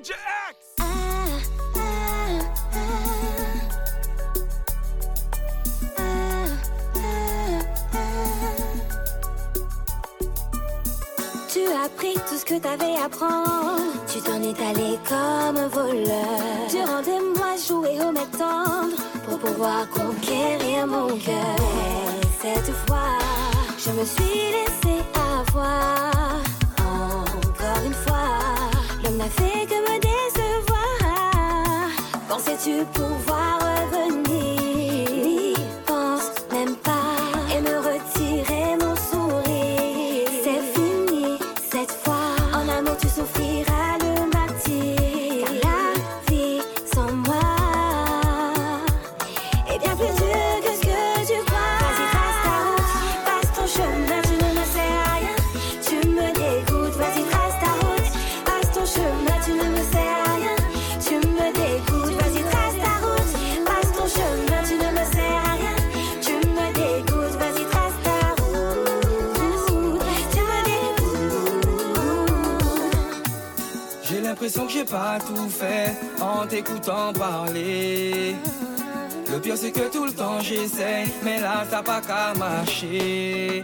Tu 0.00 0.12
as 11.72 11.88
pris 11.96 12.14
tout 12.14 12.36
ce 12.36 12.44
que 12.44 12.60
t'avais 12.60 12.94
à 13.04 13.08
prendre. 13.08 13.80
Tu 14.06 14.20
t'en 14.20 14.40
es 14.40 14.54
allé 14.62 14.98
comme 15.08 15.56
un 15.56 15.66
voleur. 15.66 16.68
Durant 16.70 17.02
des 17.02 17.18
mois, 17.36 17.56
jouer 17.66 18.00
au 18.00 18.12
mec 18.12 18.30
pour 19.24 19.38
pouvoir 19.40 19.88
conquérir 19.88 20.86
mon 20.86 21.08
cœur. 21.18 21.56
Et 22.22 22.26
cette 22.40 22.72
fois, 22.86 23.18
je 23.76 23.90
me 23.90 24.04
suis 24.04 24.52
laissé 24.52 25.02
avoir. 25.16 26.12
Fait 29.30 29.66
que 29.66 29.74
me 29.74 29.98
décevoir. 30.00 31.90
Pensais-tu 32.28 32.84
pouvoir 32.92 33.77
l'impression 74.48 74.66
que 74.66 74.72
j'ai 74.72 74.84
pas 74.84 75.18
tout 75.26 75.48
fait 75.50 75.94
en 76.22 76.46
t'écoutant 76.46 77.12
parler. 77.12 78.34
Le 79.30 79.38
pire 79.40 79.56
c'est 79.58 79.72
que 79.72 79.92
tout 79.92 80.06
le 80.06 80.12
temps 80.12 80.40
j'essaye, 80.40 81.06
mais 81.22 81.38
là 81.38 81.64
ça 81.70 81.82
pas 81.82 82.00
qu'à 82.00 82.32
marcher. 82.38 83.62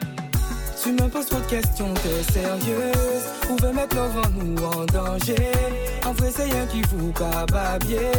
Tu 0.83 0.93
me 0.93 1.09
poses 1.09 1.27
trop 1.27 1.41
de 1.41 1.47
questions, 1.47 1.95
t'es 1.95 2.33
sérieuse. 2.33 3.25
Pouvais 3.43 3.73
mettre 3.73 3.97
l'enfant 3.97 4.29
nous 4.37 4.63
en 4.63 4.85
danger? 4.85 5.53
En 6.05 6.13
vrai 6.13 6.31
c'est 6.37 6.45
rien 6.45 6.67
qui 6.67 6.83
vous 6.93 7.13
cababier 7.13 8.11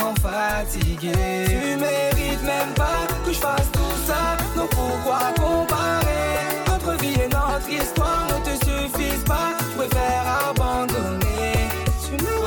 En 0.00 0.14
fatigué. 0.14 1.12
Tu 1.46 1.76
mérites 1.76 2.42
même 2.44 2.72
pas 2.76 3.00
que 3.26 3.32
je 3.32 3.38
fasse 3.38 3.72
tout 3.72 3.98
ça 4.06 4.36
Donc 4.54 4.70
pourquoi 4.70 5.18
comparer? 5.34 6.38
Notre 6.68 7.02
vie 7.02 7.14
et 7.14 7.28
notre 7.28 7.68
histoire 7.68 8.28
ne 8.28 8.44
te 8.44 8.64
suffisent 8.64 9.24
pas. 9.24 9.56
Je 9.58 9.76
préfère 9.76 10.41
you. 12.12 12.18
know 12.18 12.41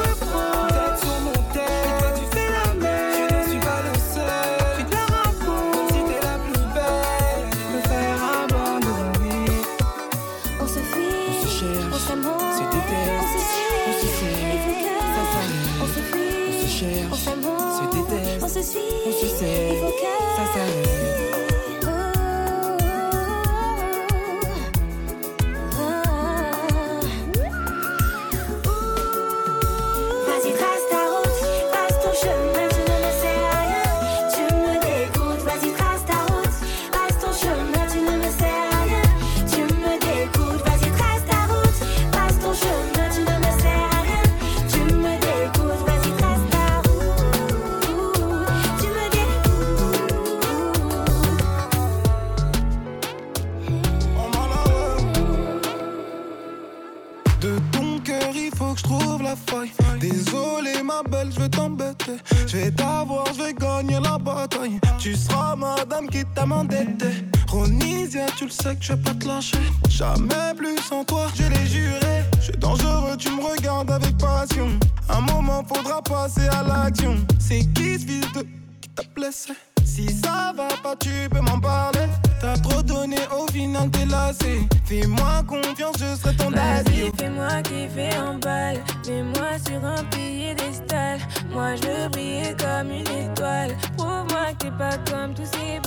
sur 89.76 89.86
un 89.86 90.04
piédestal. 90.06 91.20
Moi, 91.52 91.76
je 91.76 92.10
briller 92.10 92.56
comme 92.58 92.92
une 92.92 93.32
étoile. 93.32 93.76
Prouve-moi 93.98 94.54
que 94.60 94.66
t'es 94.66 94.72
pas 94.72 94.98
comme 95.10 95.34
tous 95.34 95.46
ces 95.46 95.80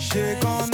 Je 0.00 0.69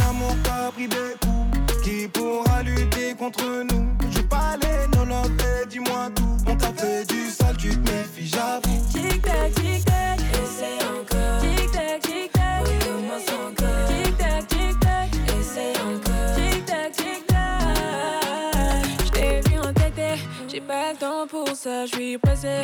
ça, 21.67 21.85
j'suis 21.85 22.17
pressé. 22.17 22.63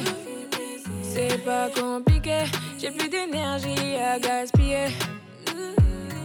C'est 1.02 1.44
pas 1.44 1.68
compliqué, 1.70 2.44
j'ai 2.78 2.90
plus 2.92 3.08
d'énergie 3.08 3.96
à 3.96 4.16
gaspiller. 4.18 4.86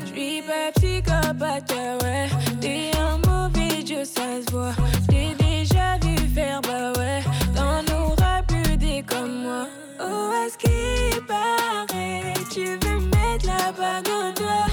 J'suis 0.05 0.43
pas 0.43 0.71
psychopathe, 0.75 1.73
ouais. 2.03 2.27
T'es 2.61 2.91
un 2.99 3.17
mauvais 3.27 3.81
Dieu, 3.81 4.05
ça 4.05 4.27
se 4.45 4.51
voit. 4.51 4.75
T'es 5.09 5.29
déjà 5.43 5.97
vu 6.03 6.15
faire, 6.35 6.61
bah 6.61 6.93
ouais. 6.99 7.21
T'en 7.55 7.81
auras 7.95 8.43
plus 8.43 8.77
des 8.77 9.01
comme 9.01 9.41
moi. 9.41 9.65
Oh, 9.99 10.29
à 10.41 10.47
ce 10.51 10.57
qui 10.63 11.19
paraît, 11.21 12.33
tu 12.51 12.65
veux 12.65 12.99
mettre 13.15 13.47
la 13.47 13.71
bague 13.71 14.07
au 14.07 14.39
doigt. 14.39 14.66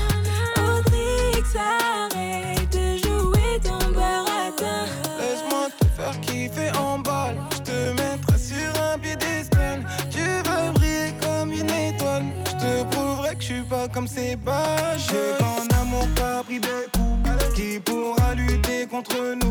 Pas. 14.36 14.96
J'ai 14.96 15.44
amour 15.80 16.06
pas 16.16 16.42
pris 16.44 16.60
des 16.60 16.68
coups. 16.92 17.54
Qui 17.54 17.78
pourra 17.80 18.34
lutter 18.34 18.86
contre 18.86 19.16
nous? 19.36 19.43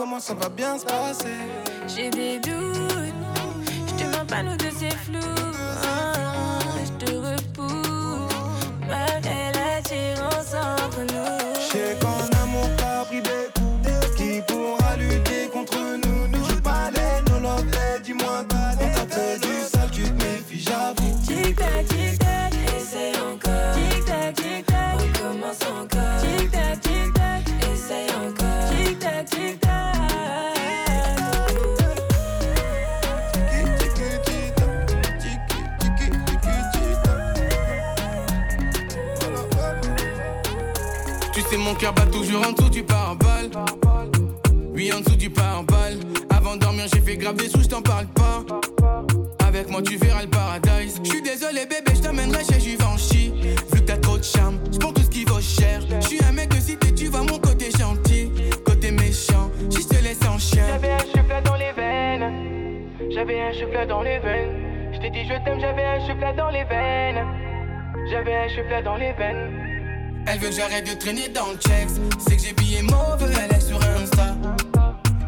Comment 0.00 0.18
ça 0.18 0.32
va 0.32 0.48
bien 0.48 0.78
se 0.78 0.86
passer. 0.86 1.36
J'ai 1.86 2.08
des 2.08 2.38
doutes, 2.38 3.14
je 3.86 4.02
te 4.02 4.16
mens 4.16 4.24
pas, 4.24 4.42
nous 4.42 4.56
deux 4.56 4.72
c'est 4.74 4.96
flou. 5.04 5.20
Je 6.82 7.04
te 7.04 7.12
repousse, 7.12 8.34
malgré 8.88 9.52
l'attirance 9.52 10.54
entre 10.54 11.02
nous. 11.12 11.59
Toujours 42.30 42.46
en 42.46 42.52
dessous 42.52 42.70
du 42.70 42.82
pare-balles. 42.84 43.50
Oui, 44.72 44.92
en 44.92 45.00
dessous 45.00 45.16
du 45.16 45.30
pare-balles. 45.30 45.98
Avant 46.30 46.54
de 46.54 46.60
dormir, 46.60 46.84
j'ai 46.92 47.00
fait 47.00 47.16
grave 47.16 47.34
des 47.34 47.48
sous, 47.48 47.62
je 47.62 47.68
t'en 47.68 47.82
parle 47.82 48.06
pas. 48.06 48.44
Avec 49.46 49.68
moi, 49.68 49.82
tu 49.82 49.96
verras 49.96 50.22
le 50.22 50.28
paradise. 50.28 51.00
Je 51.02 51.10
suis 51.10 51.22
désolé, 51.22 51.66
bébé, 51.66 51.92
je 51.94 52.02
t'amènerai 52.02 52.44
chez 52.44 52.60
Givenchy. 52.60 53.32
Vu 53.72 53.80
que 53.80 53.86
t'as 53.86 53.96
trop 53.96 54.16
de 54.16 54.22
charme, 54.22 54.58
c'est 54.70 54.80
pour 54.80 54.92
tout 54.92 55.02
ce 55.02 55.10
qui 55.10 55.24
vaut 55.24 55.40
cher. 55.40 55.80
Je 56.00 56.06
suis 56.06 56.24
un 56.24 56.32
mec 56.32 56.50
de 56.50 56.60
cité, 56.60 56.94
tu 56.94 57.06
vois 57.06 57.22
mon 57.22 57.38
côté 57.38 57.70
gentil, 57.76 58.30
côté 58.64 58.92
méchant. 58.92 59.50
Je 59.68 59.84
te 59.88 60.00
laisse 60.02 60.24
en 60.28 60.38
chien. 60.38 60.64
J'avais 60.68 60.92
un 60.92 60.98
souffle 60.98 61.42
dans 61.44 61.56
les 61.56 61.72
veines. 61.72 63.10
J'avais 63.10 63.40
un 63.40 63.52
souffle 63.54 63.86
dans 63.88 64.02
les 64.02 64.20
veines. 64.20 64.92
Je 64.92 65.00
t'ai 65.00 65.10
dit 65.10 65.24
je 65.24 65.34
t'aime, 65.44 65.58
j'avais 65.60 65.84
un 65.84 66.00
souffle 66.06 66.36
dans 66.36 66.50
les 66.50 66.64
veines. 66.64 67.26
J'avais 68.08 68.34
un 68.36 68.48
souffle 68.50 68.84
dans 68.84 68.96
les 68.96 69.12
veines. 69.14 69.79
Elle 70.26 70.38
veut 70.38 70.48
que 70.48 70.54
j'arrête 70.54 70.88
de 70.88 70.98
traîner 70.98 71.28
dans 71.28 71.50
le 71.52 71.56
checks. 71.56 71.90
C'est 72.18 72.36
que 72.36 72.42
j'ai 72.42 72.52
billé 72.52 72.82
mauvais, 72.82 73.32
elle 73.44 73.56
est 73.56 73.60
sur 73.60 73.80
Insta. 73.82 74.36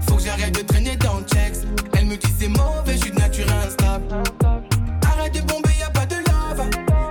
Faut 0.08 0.16
que 0.16 0.22
j'arrête 0.22 0.54
de 0.54 0.62
traîner 0.62 0.96
dans 0.96 1.18
le 1.18 1.24
checks. 1.24 1.66
Elle 1.94 2.06
me 2.06 2.16
dit 2.16 2.32
c'est 2.38 2.48
mauvais, 2.48 2.92
je 2.92 2.98
suis 2.98 3.10
de 3.10 3.18
nature 3.18 3.46
instable. 3.64 4.04
Arrête 5.06 5.34
de 5.34 5.40
bomber, 5.40 5.70
y 5.78 5.82
a 5.82 5.90
pas 5.90 6.06
de 6.06 6.16
love. 6.16 6.68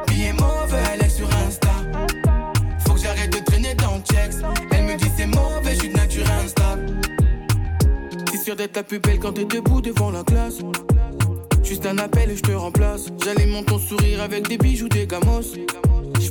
Billet 0.07 0.33
mauvais, 0.33 0.79
elle 0.93 1.05
est 1.05 1.09
sur 1.09 1.27
Insta. 1.47 1.71
Faut 2.85 2.93
que 2.93 3.01
j'arrête 3.01 3.31
de 3.31 3.43
traîner 3.45 3.75
dans 3.75 3.95
le 3.95 4.01
checks. 4.01 4.35
Elle 4.71 4.85
me 4.85 4.95
dit 4.95 5.11
c'est 5.17 5.27
mauvais, 5.27 5.73
je 5.73 5.79
suis 5.79 5.89
de 5.89 5.97
nature 5.97 6.25
instable. 6.43 6.85
T'es 8.31 8.37
sûr 8.37 8.55
d'être 8.55 8.75
la 8.75 8.83
plus 8.83 8.99
belle 8.99 9.19
quand 9.19 9.33
t'es 9.33 9.45
debout 9.45 9.81
devant 9.81 10.11
la 10.11 10.23
classe? 10.23 10.59
Juste 11.63 11.85
un 11.85 11.97
appel 11.99 12.31
et 12.31 12.35
je 12.35 12.41
te 12.41 12.51
remplace. 12.51 13.07
J'alimente 13.23 13.67
ton 13.67 13.79
sourire 13.79 14.21
avec 14.21 14.47
des 14.47 14.57
bijoux, 14.57 14.89
des 14.89 15.07
gamos. 15.07 15.41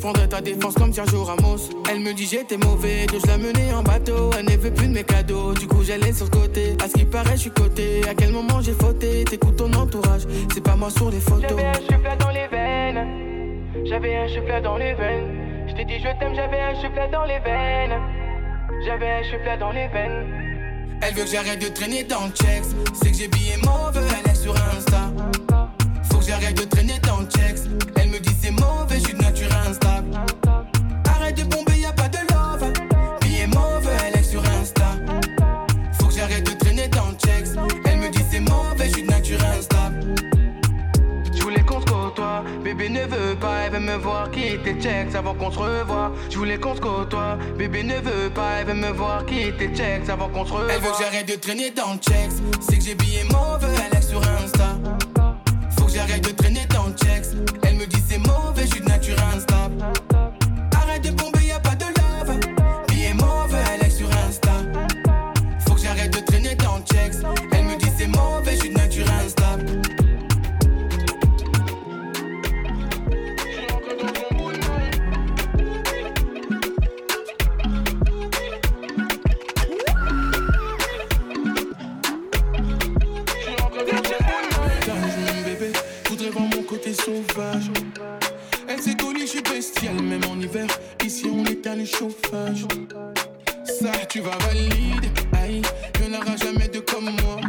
Je 0.02 0.26
ta 0.26 0.40
défense 0.40 0.74
comme 0.74 0.92
Sergio 0.92 1.24
Ramos. 1.24 1.68
Elle 1.90 2.00
me 2.00 2.14
dit 2.14 2.26
j'étais 2.26 2.56
mauvais, 2.56 3.06
donc 3.06 3.20
je 3.20 3.26
la 3.26 3.36
menais 3.36 3.72
en 3.74 3.82
bateau. 3.82 4.30
Elle 4.38 4.46
ne 4.46 4.56
veut 4.56 4.72
plus 4.72 4.88
de 4.88 4.94
mes 4.94 5.04
cadeaux, 5.04 5.52
du 5.52 5.66
coup 5.66 5.82
j'allais 5.82 6.12
sur 6.12 6.24
le 6.24 6.30
côté. 6.30 6.76
À 6.82 6.88
ce 6.88 6.94
qui 6.94 7.04
paraît, 7.04 7.36
je 7.36 7.42
suis 7.42 7.50
coté. 7.50 8.00
À 8.08 8.14
quel 8.14 8.32
moment 8.32 8.62
j'ai 8.62 8.72
fauté? 8.72 9.24
T'écoutes 9.24 9.56
ton 9.56 9.70
entourage, 9.74 10.22
c'est 10.54 10.62
pas 10.62 10.74
moi 10.74 10.88
sur 10.90 11.10
les 11.10 11.20
photos. 11.20 11.50
J'avais 11.50 11.64
un 11.66 11.74
souffle 11.74 12.16
dans 12.18 12.30
les 12.30 12.48
veines. 12.48 13.86
J'avais 13.86 14.16
un 14.16 14.28
souffle 14.28 14.62
dans 14.62 14.78
les 14.78 14.94
veines. 14.94 15.68
Je 15.68 15.74
t'ai 15.74 15.84
dit 15.84 15.98
je 15.98 16.18
t'aime, 16.18 16.34
j'avais 16.34 16.60
un 16.60 16.74
souffle 16.76 17.10
dans 17.12 17.24
les 17.24 17.38
veines. 17.40 18.00
J'avais 18.86 19.10
un 19.10 19.22
souffle 19.24 19.58
dans 19.58 19.72
les 19.72 19.88
veines. 19.88 21.00
Elle 21.02 21.14
veut 21.14 21.24
que 21.24 21.30
j'arrête 21.30 21.60
de 21.60 21.68
traîner 21.68 22.04
dans 22.04 22.24
le 22.24 22.32
checks. 22.32 22.64
C'est 22.94 23.10
que 23.10 23.16
j'ai 23.16 23.28
billé 23.28 23.56
mauvais, 23.58 24.00
elle 24.24 24.30
est 24.30 24.34
sur 24.34 24.54
Insta. 24.54 25.10
J'arrête 26.30 26.58
de 26.58 26.62
traîner 26.62 27.00
dans 27.00 27.18
le 27.18 27.26
checks. 27.26 27.66
Elle 27.96 28.08
me 28.08 28.20
dit 28.20 28.36
c'est 28.40 28.52
mauvais, 28.52 29.00
je 29.00 29.04
suis 29.04 29.14
de 29.14 29.20
nature 29.20 29.48
instable. 29.68 30.06
Arrête 31.04 31.36
de 31.36 31.42
bomber, 31.42 31.76
y 31.76 31.86
a 31.86 31.92
pas 31.92 32.08
de 32.08 32.18
love. 32.18 32.72
Billet 33.20 33.48
mauvais, 33.48 33.96
elle 34.06 34.20
est 34.20 34.22
sur 34.22 34.40
Insta. 34.44 34.92
Faut 35.98 36.06
que 36.06 36.14
j'arrête 36.14 36.46
de 36.46 36.56
traîner 36.56 36.86
dans 36.86 37.06
le 37.06 37.16
checks. 37.16 37.58
Elle 37.84 37.98
me 37.98 38.10
dit 38.10 38.22
c'est 38.30 38.38
mauvais, 38.38 38.86
je 38.86 38.92
suis 38.92 39.02
de 39.02 39.08
nature 39.08 39.44
instable. 39.44 40.14
Je 41.34 41.42
voulais 41.42 41.62
qu'on 41.62 41.80
se 41.80 41.86
côtoie, 41.86 42.44
bébé 42.62 42.90
ne 42.90 43.00
veut 43.06 43.34
pas, 43.34 43.62
elle 43.66 43.72
veut 43.72 43.80
me 43.80 43.96
voir 43.96 44.30
quitter 44.30 44.80
checks 44.80 45.12
avant 45.16 45.34
qu'on 45.34 45.50
se 45.50 45.58
revoie. 45.58 46.12
Je 46.30 46.38
voulais 46.38 46.60
qu'on 46.60 46.76
se 46.76 46.80
côtoie, 46.80 47.38
bébé 47.58 47.82
ne 47.82 47.96
veut 47.96 48.30
pas, 48.32 48.60
elle 48.60 48.68
veut 48.68 48.74
me 48.74 48.92
voir 48.92 49.26
quitter 49.26 49.74
checks 49.74 50.08
avant 50.08 50.28
qu'on 50.28 50.46
se 50.46 50.52
revoie. 50.52 50.72
Elle 50.72 50.80
veut 50.80 50.92
que 50.92 51.02
j'arrête 51.02 51.26
de 51.26 51.34
traîner 51.34 51.72
dans 51.72 51.94
le 51.94 51.98
checks, 51.98 52.38
c'est 52.60 52.78
que 52.78 52.84
j'ai 52.84 52.94
billé 52.94 53.24
mauvais, 53.24 53.74
elle 53.90 53.98
est 53.98 54.02
sur 54.02 54.22
Insta. 54.22 54.76
J'arrête 55.92 56.24
de 56.24 56.30
traîner 56.30 56.66
dans 56.66 56.86
le 56.86 56.92
checks, 56.92 57.26
elle 57.62 57.74
me 57.74 57.86
dit 57.86 58.00
c'est 58.08 58.18
mauvais, 58.18 58.62
je 58.62 58.70
suis 58.70 58.80
de 58.80 58.86
nature 58.86 59.16
instable. 59.34 60.19
Elle 88.68 88.80
s'est 88.80 88.96
je 89.20 89.26
suis 89.26 89.42
bestial, 89.42 90.00
même 90.00 90.22
en 90.30 90.38
hiver. 90.40 90.66
Ici, 91.04 91.26
on 91.32 91.44
éteint 91.44 91.76
le 91.76 91.84
chauffage. 91.84 92.64
Ça, 93.64 93.92
tu 94.08 94.20
vas 94.20 94.36
valider. 94.38 95.10
Aïe, 95.32 95.62
y'en 96.00 96.18
aura 96.18 96.36
jamais 96.36 96.68
de 96.68 96.80
comme 96.80 97.10
moi. 97.22 97.40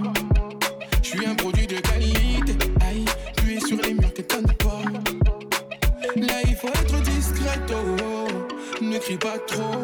Je 1.02 1.10
suis 1.10 1.26
un 1.26 1.36
produit 1.36 1.68
de 1.68 1.80
qualité. 1.80 2.54
Aïe, 2.88 3.06
tu 3.38 3.56
es 3.56 3.60
sur 3.60 3.78
les 3.82 3.94
murs 3.94 4.14
que 4.14 4.22
pas. 4.22 4.82
Là, 6.16 6.34
il 6.48 6.56
faut 6.56 6.68
être 6.68 7.02
discret, 7.02 7.60
oh, 7.70 7.98
oh. 8.04 8.84
Ne 8.84 8.98
crie 8.98 9.18
pas 9.18 9.38
trop. 9.48 9.78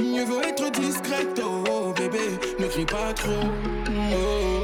Mieux 0.00 0.24
vaut 0.24 0.42
être 0.42 0.70
discret, 0.72 1.26
oh, 1.42 1.64
oh, 1.70 1.92
bébé. 1.92 2.38
Ne 2.58 2.66
crie 2.66 2.86
pas 2.86 3.12
trop. 3.14 3.48
Oh. 4.12 4.57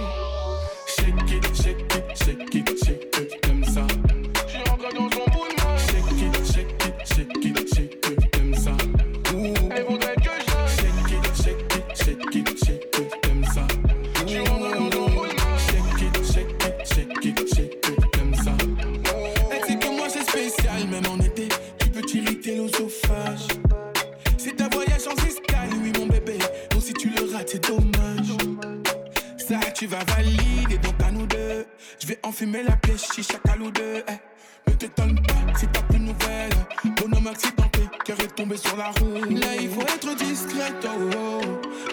Enfumer 32.25 32.63
la 32.63 32.77
pêche, 32.77 33.13
chicha 33.15 33.39
ou 33.61 33.71
deux. 33.71 34.03
Eh, 34.09 34.71
Ne 34.71 34.77
t'étonne 34.77 35.15
pas 35.23 35.59
si 35.59 35.67
t'as 35.69 35.83
plus 35.83 35.99
de 35.99 36.05
nouvelles. 36.05 36.53
Bonhomme 36.97 37.27
accidenté, 37.27 37.81
cœur 38.05 38.19
est 38.21 38.35
tombé 38.35 38.57
sur 38.57 38.77
la 38.77 38.91
roue. 38.91 39.15
Là, 39.31 39.57
il 39.61 39.69
faut 39.69 39.83
être 39.83 40.17
discret, 40.17 40.73
oh, 40.85 41.11
oh. 41.17 41.41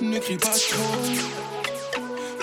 Ne 0.01 0.19
crie 0.19 0.37
pas 0.37 0.49
trop. 0.49 0.97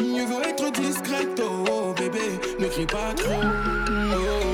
Mieux 0.04 0.26
vaut 0.26 0.42
être 0.42 0.70
discret, 0.72 1.26
oh, 1.40 1.64
oh, 1.70 1.94
bébé. 1.98 2.38
Ne 2.58 2.68
crie 2.68 2.86
pas 2.86 3.14
trop. 3.14 3.40
Oh. 3.42 4.47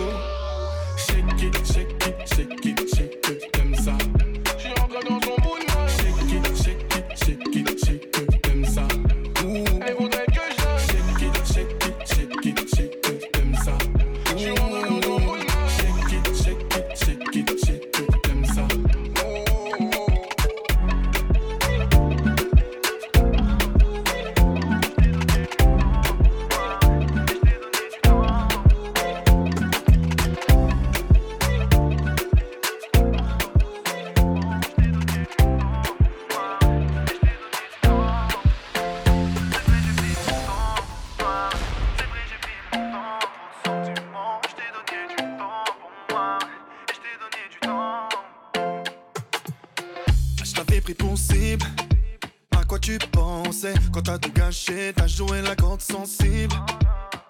Gâché? 54.64 54.92
T'as 54.94 55.06
joué 55.06 55.42
la 55.42 55.54
corde 55.54 55.80
sensible. 55.80 56.54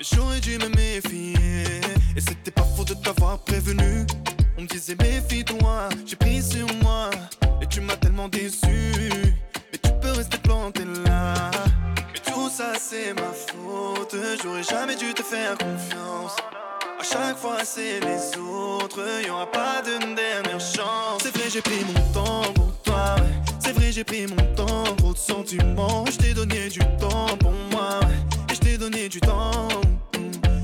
J'aurais 0.00 0.40
dû 0.40 0.58
me 0.58 0.68
méfier. 0.68 1.80
Et 2.16 2.20
c'était 2.20 2.50
pas 2.50 2.64
faux 2.76 2.84
de 2.84 2.94
t'avoir 2.94 3.38
prévenu. 3.38 4.06
On 4.58 4.62
me 4.62 4.66
disait 4.66 4.96
méfie-toi, 4.96 5.88
j'ai 6.06 6.16
pris 6.16 6.42
sur 6.42 6.66
moi. 6.82 7.10
Et 7.60 7.66
tu 7.66 7.80
m'as 7.80 7.96
tellement 7.96 8.28
déçu. 8.28 8.92
Mais 9.72 9.78
tu 9.82 9.90
peux 10.00 10.12
rester 10.12 10.38
planté 10.38 10.84
là. 11.06 11.50
Mais 12.12 12.32
tout 12.32 12.48
ça 12.48 12.72
c'est 12.78 13.14
ma 13.14 13.32
faute. 13.32 14.16
J'aurais 14.42 14.62
jamais 14.62 14.96
dû 14.96 15.12
te 15.14 15.22
faire 15.22 15.56
confiance. 15.58 16.36
À 17.00 17.02
chaque 17.02 17.36
fois 17.36 17.64
c'est 17.64 18.00
les 18.00 18.38
autres, 18.38 19.00
y 19.26 19.30
aura 19.30 19.50
pas 19.50 19.82
de 19.82 19.98
dernière 20.14 20.60
chance. 20.60 21.22
C'est 21.22 21.36
vrai, 21.36 21.50
j'ai 21.50 21.60
pris 21.60 21.84
mon 21.84 22.12
temps 22.12 22.52
pour 22.54 22.72
toi. 22.84 23.16
C'est 23.64 23.72
vrai, 23.72 23.92
j'ai 23.92 24.04
pris 24.04 24.26
mon 24.26 24.36
temps, 24.54 24.84
trop 24.98 25.14
de 25.14 25.18
sentiments. 25.18 26.04
Je 26.10 26.18
t'ai 26.18 26.34
donné 26.34 26.68
du 26.68 26.80
temps 27.00 27.34
pour 27.40 27.52
moi, 27.72 27.98
Et 28.50 28.54
je 28.54 28.60
t'ai 28.60 28.76
donné 28.76 29.08
du 29.08 29.20
temps. 29.20 29.68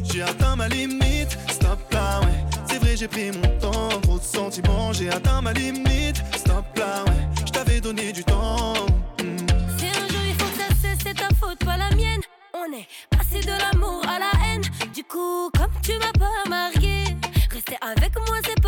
J'ai 0.04 0.20
atteint 0.22 0.54
ma 0.54 0.68
limite, 0.68 1.38
stop 1.48 1.78
là, 1.92 2.20
ouais. 2.20 2.44
C'est 2.68 2.78
vrai, 2.78 2.96
j'ai 2.98 3.08
pris 3.08 3.30
mon 3.30 3.58
temps, 3.58 3.88
trop 4.02 4.18
de 4.18 4.22
sentiments. 4.22 4.92
J'ai 4.92 5.08
atteint 5.08 5.40
ma 5.40 5.54
limite, 5.54 6.22
stop 6.36 6.66
là, 6.76 7.04
ouais. 7.06 7.42
Je 7.46 7.52
t'avais 7.52 7.80
donné 7.80 8.12
du 8.12 8.22
temps. 8.22 8.74
Si 9.78 9.86
un 9.86 10.08
jour 10.10 10.24
il 10.28 10.34
faut 10.34 10.50
que 10.50 10.58
ça 10.58 10.94
c'est 11.02 11.14
ta 11.14 11.34
faute, 11.40 11.58
pas 11.64 11.78
la 11.78 11.88
mienne. 11.96 12.20
On 12.52 12.70
est 12.76 12.86
passé 13.08 13.40
de 13.40 13.52
l'amour 13.62 14.02
à 14.06 14.18
la 14.18 14.32
haine. 14.44 14.62
Du 14.92 15.04
coup, 15.04 15.48
comme 15.56 15.72
tu 15.82 15.92
m'as 15.94 16.12
pas 16.18 16.50
marié, 16.50 17.04
rester 17.50 17.78
avec 17.80 18.14
moi 18.28 18.36
c'est 18.44 18.59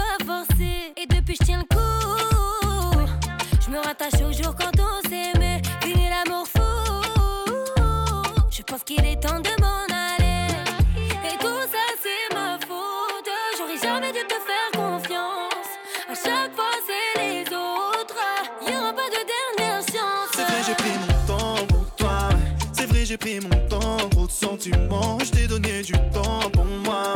au 4.02 4.32
jour 4.32 4.54
quand 4.56 4.72
on 4.80 5.08
s'aimait. 5.08 5.62
Fini 5.80 6.08
l'amour 6.08 6.46
fou. 6.46 6.60
Je 8.50 8.62
pense 8.62 8.82
qu'il 8.82 9.04
est 9.04 9.20
temps 9.20 9.38
de 9.38 9.50
m'en 9.60 9.84
aller. 9.86 10.48
Et 11.24 11.36
tout 11.38 11.62
ça 11.70 11.86
c'est 12.02 12.34
ma 12.34 12.58
faute. 12.66 13.30
J'aurais 13.56 13.78
jamais 13.80 14.12
dû 14.12 14.26
te 14.26 14.34
faire 14.34 14.70
confiance. 14.74 15.68
À 16.08 16.14
chaque 16.14 16.54
fois 16.54 16.74
c'est 16.86 17.20
les 17.20 17.42
autres. 17.42 18.18
Y 18.66 18.74
aura 18.76 18.92
pas 18.92 19.08
de 19.08 19.22
dernière 19.34 19.80
chance. 19.82 20.30
C'est 20.34 20.42
vrai, 20.42 20.62
j'ai 20.66 20.74
pris 20.74 20.90
mon 20.98 21.26
temps 21.26 21.66
pour 21.66 21.94
toi. 21.94 22.28
C'est 22.72 22.86
vrai, 22.86 23.04
j'ai 23.04 23.16
pris 23.16 23.40
mon 23.40 23.68
temps, 23.68 24.08
trop 24.10 24.26
de 24.26 24.32
sentiments. 24.32 25.18
Je 25.20 25.30
t'ai 25.30 25.46
donné 25.46 25.82
du 25.82 25.92
temps 26.12 26.50
pour 26.52 26.64
moi. 26.64 27.12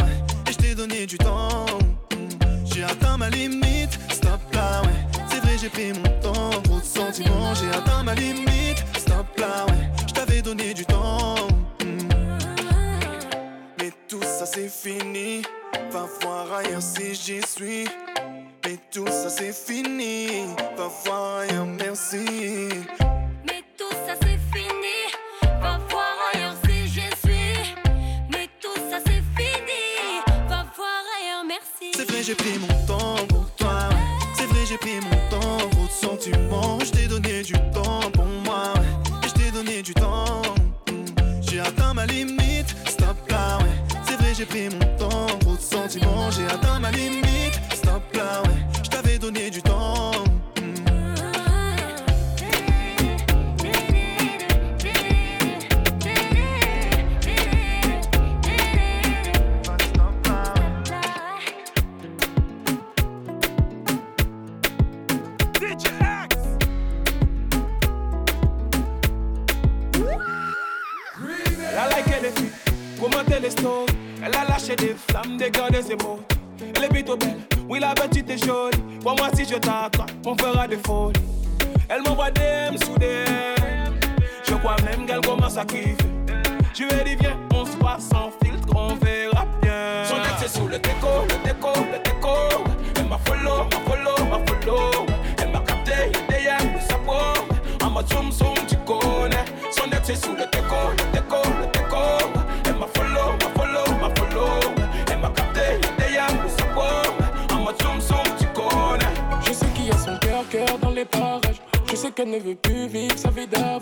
Et 0.48 0.52
je 0.52 0.58
t'ai 0.58 0.74
donné 0.74 1.06
du 1.06 1.18
temps. 1.18 1.66
J'ai 2.72 2.84
atteint 2.84 3.16
ma 3.16 3.28
limite, 3.30 3.98
stop 4.12 4.40
là, 4.52 4.82
ouais. 4.82 5.20
C'est 5.28 5.40
vrai, 5.40 5.56
j'ai 5.60 5.68
pris 5.70 5.92
mon 5.92 6.02
temps, 6.02 6.15
J'ai 7.18 7.70
atteint 7.70 8.02
ma 8.02 8.14
limite, 8.14 8.84
stop 8.98 9.26
là, 9.38 9.64
ouais. 9.68 9.88
Je 10.06 10.12
t'avais 10.12 10.42
donné 10.42 10.74
du 10.74 10.84
temps. 10.84 11.34
Mm. 11.82 12.08
Mais 13.78 13.90
tout 14.06 14.22
ça 14.22 14.44
c'est 14.44 14.68
fini. 14.68 15.40
Va 15.90 16.06
voir 16.20 16.52
ailleurs 16.52 16.82
si 16.82 17.14
j'y 17.14 17.40
suis. 17.40 17.88
Mais 18.64 18.76
tout 18.90 19.06
ça 19.06 19.30
c'est 19.30 19.54
fini. 19.54 20.44
Va 20.76 20.88
voir 21.06 21.38
ailleurs, 21.38 21.64
merci. 21.64 22.18
Mais 23.46 23.64
tout 23.78 23.96
ça 24.06 24.14
c'est 24.20 24.38
fini. 24.52 24.98
Va 25.62 25.78
voir 25.88 26.14
ailleurs 26.34 26.56
si 26.66 26.86
j'y 26.86 27.08
suis. 27.24 27.74
Mais 28.30 28.46
tout 28.60 28.78
ça 28.90 28.98
c'est 29.06 29.22
fini. 29.34 30.20
Va 30.50 30.66
voir 30.76 31.02
ailleurs, 31.18 31.44
merci. 31.48 31.92
C'est 31.96 32.10
vrai, 32.10 32.22
j'ai 32.22 32.34
pris 32.34 32.58
mon 32.58 32.86
temps 32.86 33.15
j'ai 34.68 34.78
pris 34.78 34.96
mon 35.00 35.10
temps, 35.30 35.58
trop 35.70 35.86
de 35.86 35.90
sentiments. 35.90 36.78
Je 36.80 36.90
t'ai 36.90 37.06
donné 37.06 37.42
du 37.42 37.52
temps 37.72 38.10
pour 38.12 38.26
moi. 38.44 38.74
ouais. 38.74 39.28
Je 39.28 39.32
t'ai 39.32 39.50
donné 39.50 39.82
du 39.82 39.94
temps. 39.94 40.42
J'ai 41.40 41.60
atteint 41.60 41.94
ma 41.94 42.06
limite, 42.06 42.74
stop 42.88 43.16
là, 43.28 43.58
ouais. 43.58 43.98
C'est 44.06 44.16
vrai, 44.16 44.32
j'ai 44.36 44.44
pris 44.46 44.68
mon 44.68 44.96
temps, 44.96 45.26
trop 45.40 45.54
de 45.54 45.60
sentiments. 45.60 46.30
J'ai 46.30 46.46
atteint 46.46 46.65
Lâché 74.66 74.76
des 74.84 74.96
flammes, 75.08 75.36
des 75.36 75.48
gars, 75.48 75.70
des 75.70 75.92
émots. 75.92 76.18
Elle 76.74 76.84
est 76.84 76.88
plutôt 76.88 77.16
belle, 77.16 77.38
oui 77.68 77.78
la 77.78 77.94
petite 77.94 78.28
est 78.30 78.44
jolie. 78.44 78.76
Pour 79.00 79.14
moi 79.16 79.28
si 79.36 79.44
je 79.44 79.54
t'attends, 79.54 80.06
on 80.24 80.36
fera 80.36 80.66
des 80.66 80.78
folies. 80.78 81.20
Elle 81.88 82.02
m'envoie 82.02 82.32
des 82.32 82.40
M 82.40 82.76
sous. 82.76 82.94
Je 82.98 84.54
crois 84.54 84.74
même 84.84 85.06
qu'elle 85.06 85.20
commence 85.20 85.56
à 85.56 85.64
kiffer. 85.64 85.96
Je 86.74 86.82
lui 86.82 87.04
dit 87.04 87.16
viens, 87.20 87.38
on 87.54 87.64
se 87.64 87.76
voit 87.76 87.98
sans 88.00 88.32
filtre, 88.42 88.66
on 88.74 88.96
verra 88.96 89.46
bien. 89.62 90.02
Son 90.04 90.16
ex 90.16 90.42
est 90.42 90.58
sous 90.58 90.66
le 90.66 90.78
déco, 90.78 91.24
le 91.28 91.48
déco, 91.48 91.70
le 91.92 92.02
déco. 92.02 92.34
Elle 92.96 93.06
m'a 93.06 93.18
follow, 93.18 93.64
m'a 93.64 93.80
follow, 93.88 94.24
m'a 94.28 94.40
follow. 94.46 95.06
Elle 95.40 95.52
m'a 95.52 95.60
capté, 95.60 95.92
y'a 95.92 96.36
des 96.36 96.44
yams 96.44 96.74
de 96.74 96.80
sa 96.80 96.96
peau. 96.98 97.84
En 97.84 97.90
mode 97.90 98.08
zoom 98.08 98.32
zoom, 98.32 98.54
tu 98.66 98.76
connais. 98.78 99.44
Son 99.70 99.88
ex 99.92 100.10
est 100.10 100.16
sous 100.16 100.32
le 100.32 100.44
déco, 100.50 100.90
le 100.98 101.05
le 101.05 101.05
Je 111.88 111.96
sais 111.96 112.10
qu'elle 112.10 112.30
ne 112.30 112.38
veut 112.38 112.54
plus 112.54 112.88
vivre 112.88 113.16
sa 113.16 113.30
vie 113.30 113.46
d'avant. 113.46 113.80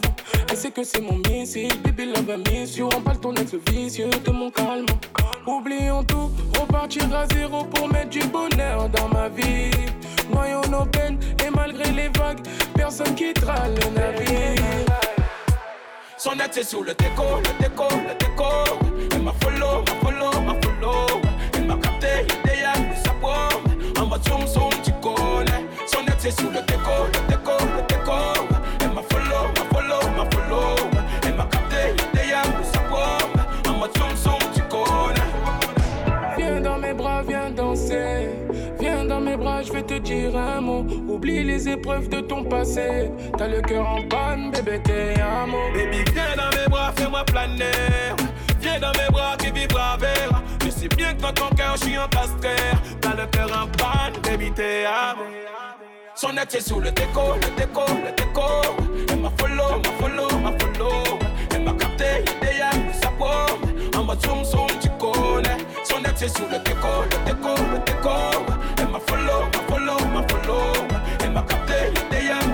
Elle 0.51 0.57
sait 0.57 0.71
que 0.71 0.85
c'est 0.85 1.01
mon 1.01 1.19
missile, 1.29 1.73
baby 1.83 2.07
love 2.07 2.31
a 2.31 2.37
miss 2.37 2.77
you. 2.77 2.89
Ton 3.21 3.35
ex 3.35 3.55
vicieux 3.71 4.11
de 4.25 4.31
mon 4.31 4.51
calme. 4.51 4.87
Oublions 5.47 6.05
tout, 6.05 6.31
repartir 6.61 7.03
à 7.15 7.27
zéro 7.27 7.65
pour 7.65 7.89
mettre 7.89 8.11
du 8.11 8.21
bonheur 8.21 8.89
dans 8.91 9.09
ma 9.09 9.29
vie. 9.29 9.71
Noyons 10.33 10.63
nos 10.71 10.85
peines 10.87 11.19
et 11.45 11.51
malgré 11.51 11.91
les 11.93 12.09
vagues, 12.19 12.41
personne 12.75 13.15
quittera 13.15 13.69
le 13.69 13.91
navire. 13.99 14.61
Son 16.19 16.33
ex 16.33 16.57
est 16.57 16.65
sous 16.65 16.83
le 16.83 16.95
déco, 16.95 17.25
le 17.39 17.63
déco, 17.63 17.85
le 17.91 18.15
déco. 18.19 18.45
Elle 19.13 19.23
m'a 19.23 19.33
follow, 19.41 19.83
m'a 19.83 19.95
follow, 20.03 20.41
m'a 20.41 20.55
follow. 20.63 21.21
Elle 21.55 21.65
m'a 21.67 21.77
capté, 21.77 22.07
y'a 22.07 22.53
des 22.53 22.61
yams 22.61 22.91
de 22.91 22.97
sa 22.97 23.13
pomme. 23.21 24.01
En 24.01 24.07
mode. 24.07 24.21
Son 24.27 26.07
ex 26.07 26.25
est 26.25 26.41
déco, 26.41 26.51
le 26.51 26.64
Les 41.45 41.69
épreuves 41.69 42.09
de 42.09 42.21
ton 42.21 42.43
passé. 42.43 43.11
T'as 43.37 43.49
le 43.49 43.61
cœur 43.61 43.87
en 43.87 44.03
panne, 44.09 44.51
bébé, 44.51 44.81
t'es 44.83 45.21
un 45.21 45.47
mot. 45.47 45.71
Baby, 45.75 46.03
viens 46.13 46.35
dans 46.37 46.57
mes 46.57 46.69
bras, 46.69 46.91
fais-moi 46.97 47.23
planer. 47.25 48.17
Viens 48.61 48.81
dans 48.81 48.93
mes 48.93 49.11
bras, 49.13 49.37
qui 49.37 49.51
vivra 49.51 49.99
vers. 49.99 50.43
Je 50.65 50.71
sais 50.71 50.89
bien 50.89 51.13
que 51.13 51.21
dans 51.21 51.33
ton 51.33 51.55
cœur, 51.55 51.77
je 51.77 51.85
suis 51.85 51.99
encastré. 51.99 52.57
T'as 53.01 53.15
le 53.15 53.27
cœur 53.27 53.51
en 53.53 53.67
panne, 53.77 54.15
baby, 54.23 54.53
t'es 54.53 54.87
à 54.87 55.15
moi. 55.15 55.27
Son 56.15 56.31
est 56.31 56.61
sous 56.61 56.81
le 56.81 56.91
déco, 56.91 57.35
le 57.35 57.61
déco, 57.61 57.83
le 57.89 58.11
déco. 58.17 58.43
Elle 59.11 59.21
m'a 59.21 59.31
follow, 59.39 59.83
m'a 59.85 59.93
follow, 60.01 60.39
m'a 60.39 60.53
follow. 60.59 61.19
Elle 61.55 61.63
m'a 61.63 61.73
capté, 61.73 62.25
de 62.25 63.03
sa 63.03 63.09
pomme. 63.11 63.99
En 63.99 64.05
mode 64.05 64.25
zoom 64.25 64.45
zoom, 64.45 64.67
tu 64.81 64.89
connais. 64.99 65.59
Son 65.85 66.03
est 66.03 66.29
sous 66.29 66.45
le 66.51 66.59
déco, 66.65 67.05
le 67.05 67.33
déco, 67.33 67.55
le 67.71 67.79
déco. 67.85 68.11
Elle 68.79 68.89
m'a 68.89 68.99
follow, 69.01 69.43
m'a 69.53 69.75
follow, 69.75 70.07
m'a 70.07 70.27
follow. 70.27 70.94
my 71.35 71.43
cup, 71.43 71.67
they, 71.67 71.93
they 72.11 72.31
am 72.31 72.54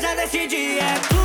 já 0.00 0.14
decidi, 0.14 0.78
é 0.78 0.94
tu. 1.08 1.17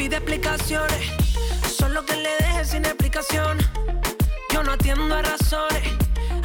Pide 0.00 0.16
explicaciones, 0.16 1.12
solo 1.78 2.06
que 2.06 2.16
le 2.16 2.30
deje 2.38 2.64
sin 2.64 2.86
explicación. 2.86 3.58
Yo 4.50 4.62
no 4.62 4.72
atiendo 4.72 5.14
a 5.14 5.20
razones, 5.20 5.82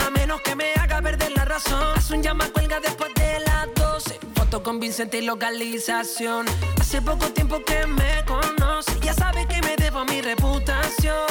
a 0.05 0.09
menos 0.09 0.41
que 0.41 0.57
me 0.57 0.73
haga 0.73 1.01
perder 1.01 1.31
la 1.37 1.45
razón. 1.45 1.95
Haz 1.95 2.11
un 2.11 2.21
llama 2.21 2.49
cuelga 2.49 2.81
después 2.81 3.13
de 3.15 3.39
las 3.39 3.73
12. 3.75 4.19
Foto 4.35 4.61
convincente 4.61 5.19
y 5.19 5.21
localización. 5.21 6.47
Hace 6.81 7.01
poco 7.01 7.27
tiempo 7.29 7.63
que 7.63 7.87
me 7.87 8.25
conoce, 8.25 8.99
ya 8.99 9.13
sabe 9.13 9.47
que 9.47 9.61
me 9.61 9.77
debo 9.77 10.03
mi 10.03 10.19
reputación. 10.19 11.25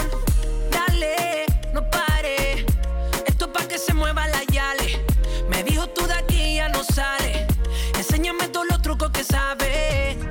Dale, 0.70 1.44
no 1.74 1.82
pare, 1.90 2.64
esto 3.26 3.52
pa' 3.52 3.68
que 3.68 3.76
se 3.76 3.92
mueva 3.92 4.26
la 4.28 4.42
yale. 4.44 5.04
Me 5.50 5.62
dijo 5.62 5.87
tú 5.88 6.06
de 6.06 6.14
aquí 6.14 6.54
ya 6.54 6.70
no 6.70 6.84
sale. 6.84 7.46
Enséñame 7.98 8.48
todos 8.48 8.66
los 8.70 8.80
trucos 8.80 9.10
que 9.10 9.24
sabe. 9.24 10.23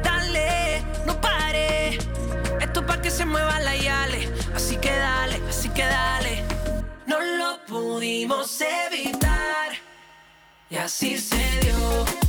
Pudimos 8.14 8.62
evitar. 8.62 9.74
Y 10.70 10.76
así 10.76 11.18
se 11.18 11.36
dio. 11.62 12.23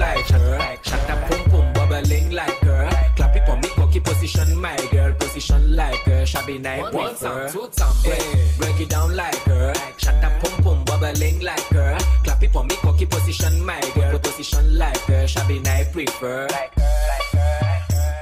like 0.00 0.26
her. 0.28 0.78
Shut 0.82 1.10
up, 1.10 1.30
boom, 1.30 1.42
boom, 1.50 1.72
bubbling 1.74 2.30
like 2.32 2.58
her. 2.64 2.88
Clap 3.16 3.36
it 3.36 3.46
for 3.46 3.56
me, 3.56 3.68
cocky 3.76 4.00
position, 4.00 4.58
my 4.58 4.76
girl. 4.90 5.12
Position 5.12 5.76
like 5.76 6.00
her. 6.08 6.24
Shabby 6.26 6.58
night, 6.58 6.92
one 6.92 7.14
time, 7.14 7.52
two 7.52 7.68
time, 7.76 7.94
break, 8.02 8.24
break 8.58 8.80
it 8.80 8.88
down 8.88 9.14
like 9.14 9.42
her. 9.44 9.74
Shut 9.98 10.24
up, 10.24 10.32
boom, 10.42 10.56
boom, 10.64 10.84
bubbling 10.84 11.40
like 11.40 11.68
her. 11.76 11.98
Clap 12.24 12.42
it 12.42 12.52
for 12.52 12.64
me, 12.64 12.74
cocky 12.76 13.06
position, 13.06 13.62
my 13.64 13.80
girl. 13.94 14.18
Position 14.18 14.78
like 14.78 15.04
her. 15.10 15.28
Shabby 15.28 15.58
night, 15.60 15.92
prefer. 15.92 16.48
Like 16.48 16.74
her, 16.74 16.92
like 17.10 17.30
her, 17.32 17.58
like 17.62 17.92
her. 17.92 18.14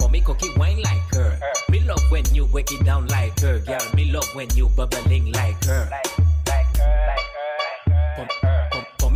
For 0.00 0.08
me, 0.10 0.20
cocky 0.20 0.50
wine 0.56 0.82
like 0.82 1.14
her. 1.14 1.38
Me 1.70 1.80
love 1.80 2.02
when 2.10 2.24
you 2.34 2.46
break 2.46 2.72
it 2.72 2.84
down 2.84 3.06
like 3.06 3.38
her, 3.40 3.60
girl. 3.60 3.86
Me 3.94 4.10
love 4.10 4.28
when 4.34 4.50
you 4.56 4.68
bubbling 4.70 5.32
like 5.32 5.64
her. 5.64 5.88
Like, 5.90 6.18
like 6.48 6.76
her, 6.76 6.94
like 7.06 7.28
her, 7.86 8.20
like 8.20 8.32
her 8.42 8.57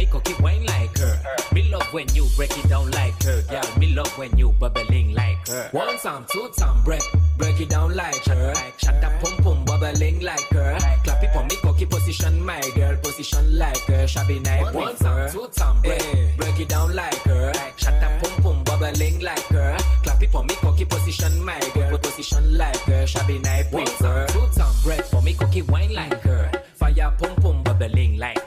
me, 0.03 0.11
cocky 0.11 0.35
wine 0.43 0.65
like 0.67 0.97
her. 0.99 1.17
Me 1.53 1.63
love 1.71 1.87
when 1.93 2.09
you 2.15 2.27
break 2.37 2.57
it 2.59 2.69
down 2.69 2.91
like 2.91 3.23
her, 3.23 3.43
girl. 3.43 3.79
Me 3.79 3.95
love 3.95 4.19
when 4.19 4.37
you 4.37 4.53
bubbling 4.59 5.15
like 5.15 5.47
her. 5.49 5.69
One 5.73 5.99
time, 5.99 6.25
two 6.33 6.49
time, 6.57 6.83
break, 6.85 7.03
break 7.39 7.61
it 7.61 7.69
down 7.69 7.95
like 7.95 8.25
her. 8.25 8.55
Shut 8.79 9.03
up, 9.05 9.13
pum 9.21 9.37
pum, 9.43 9.65
bubbling 9.65 10.21
like 10.21 10.49
her. 10.51 10.79
Clap 11.05 11.23
it 11.23 11.33
for 11.33 11.45
me, 11.45 11.57
cocky 11.63 11.87
position, 11.87 12.45
my 12.45 12.61
girl. 12.75 12.97
Position 12.97 13.59
like 13.59 13.85
her, 13.87 14.07
shabby 14.07 14.39
night. 14.41 14.75
One 14.75 14.97
time, 14.97 15.31
two 15.31 15.49
time, 15.53 15.81
break, 15.83 16.37
break 16.37 16.61
it 16.61 16.69
down 16.69 16.95
like 16.95 17.23
her. 17.23 17.53
Shut 17.77 18.03
up, 18.03 18.23
pum 18.23 18.43
pum, 18.43 18.65
bubbling 18.65 19.21
like 19.21 19.47
her. 19.57 19.77
Clap 20.03 20.23
it 20.23 20.31
for 20.31 20.43
me, 20.45 20.55
cocky 20.57 20.85
position, 20.85 21.45
my 21.45 21.61
girl. 21.75 21.99
Position 21.99 22.57
like 22.57 22.83
her, 22.91 23.07
shabby 23.07 23.39
night. 23.39 23.71
One 23.71 23.87
time, 23.87 24.27
two 24.29 24.47
time, 24.55 24.75
break 24.83 25.05
for 25.05 25.23
me, 25.23 25.35
cocky 25.35 25.63
wine 25.63 25.95
like 25.95 26.21
her. 26.23 26.51
Fire, 26.75 27.13
pum 27.19 27.37
pum, 27.37 27.63
bubbling 27.63 28.19
like 28.19 28.42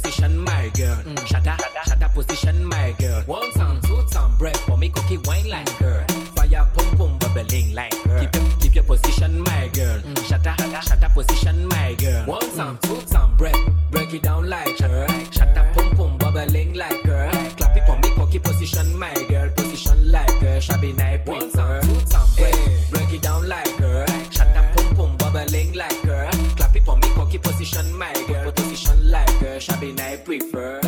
position, 0.00 0.38
my 0.38 0.70
girl. 0.74 0.96
Mm. 0.96 1.18
Up, 1.18 1.26
shut 1.26 2.02
up, 2.02 2.14
position, 2.14 2.64
my 2.64 2.94
girl. 2.98 3.22
One 3.22 3.50
time, 3.52 3.80
two 3.82 4.02
time, 4.10 4.36
break 4.38 4.56
for 4.58 4.76
me, 4.76 4.88
cookie 4.88 5.18
wine 5.18 5.48
like 5.48 5.68
her. 5.80 6.04
Fire, 6.36 6.66
pum 6.74 6.96
pum, 6.96 7.18
bubbling 7.18 7.74
like 7.74 7.94
her. 8.06 8.20
Keep 8.20 8.34
your, 8.34 8.44
keep 8.60 8.74
your 8.74 8.84
position, 8.84 9.40
my 9.40 9.68
girl. 9.72 9.98
Mm. 10.00 10.18
Up, 10.18 10.24
shut 10.24 11.02
up, 11.02 11.14
position, 11.14 11.66
my 11.68 11.94
girl. 11.94 12.24
One 12.26 12.56
time, 12.56 12.78
two 12.82 13.00
time, 13.02 13.36
break, 13.36 13.56
break 13.90 14.14
it 14.14 14.22
down 14.22 14.48
like 14.48 14.67
like 29.68 29.80
her, 29.80 29.86
shabby 29.86 29.92
night, 29.92 30.24
prefer. 30.24 30.80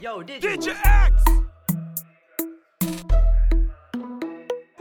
Yo, 0.00 0.22
DJ 0.22 0.44
X 0.44 0.74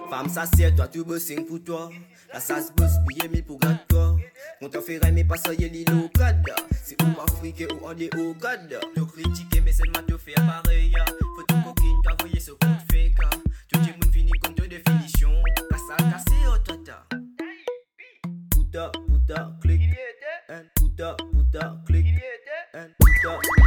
Femme, 0.10 0.30
ça 0.30 0.46
c'est 0.56 0.76
toi, 0.76 0.88
tu 0.88 1.04
bossing 1.04 1.46
pour 1.46 1.64
toi. 1.64 1.90
Là, 2.34 2.40
ça 2.40 2.62
se 2.62 2.72
bosse, 2.74 3.00
billet, 3.08 3.30
mais 3.32 3.42
pour 3.42 3.60
gâte 3.60 3.88
toi. 3.88 4.16
On 4.62 4.70
t'en 4.70 4.82
ferait, 4.82 5.12
mais 5.12 5.24
pas 5.24 5.38
ça, 5.38 5.54
y'a 5.54 5.68
l'île 5.68 5.90
au 5.94 6.10
code. 6.10 6.54
C'est 6.84 7.02
ou 7.02 7.22
Afrique 7.22 7.64
ou 7.72 7.86
on 7.86 7.98
est 7.98 8.14
au 8.16 8.34
code. 8.34 8.80
Te 8.96 9.00
critiquer, 9.02 9.62
mais 9.62 9.72
seulement 9.72 10.04
te 10.06 10.18
faire 10.18 10.36
pareil. 10.36 10.94
Faut 11.36 11.44
ton 11.44 11.62
coquine, 11.62 12.02
t'as 12.04 12.16
voyé 12.20 12.40
ce 12.40 12.52
compte 12.52 12.81
Put 21.02 21.18
Buddha, 21.34 21.82
click. 21.88 22.06
And 22.76 22.94
Buddha, 23.00 23.61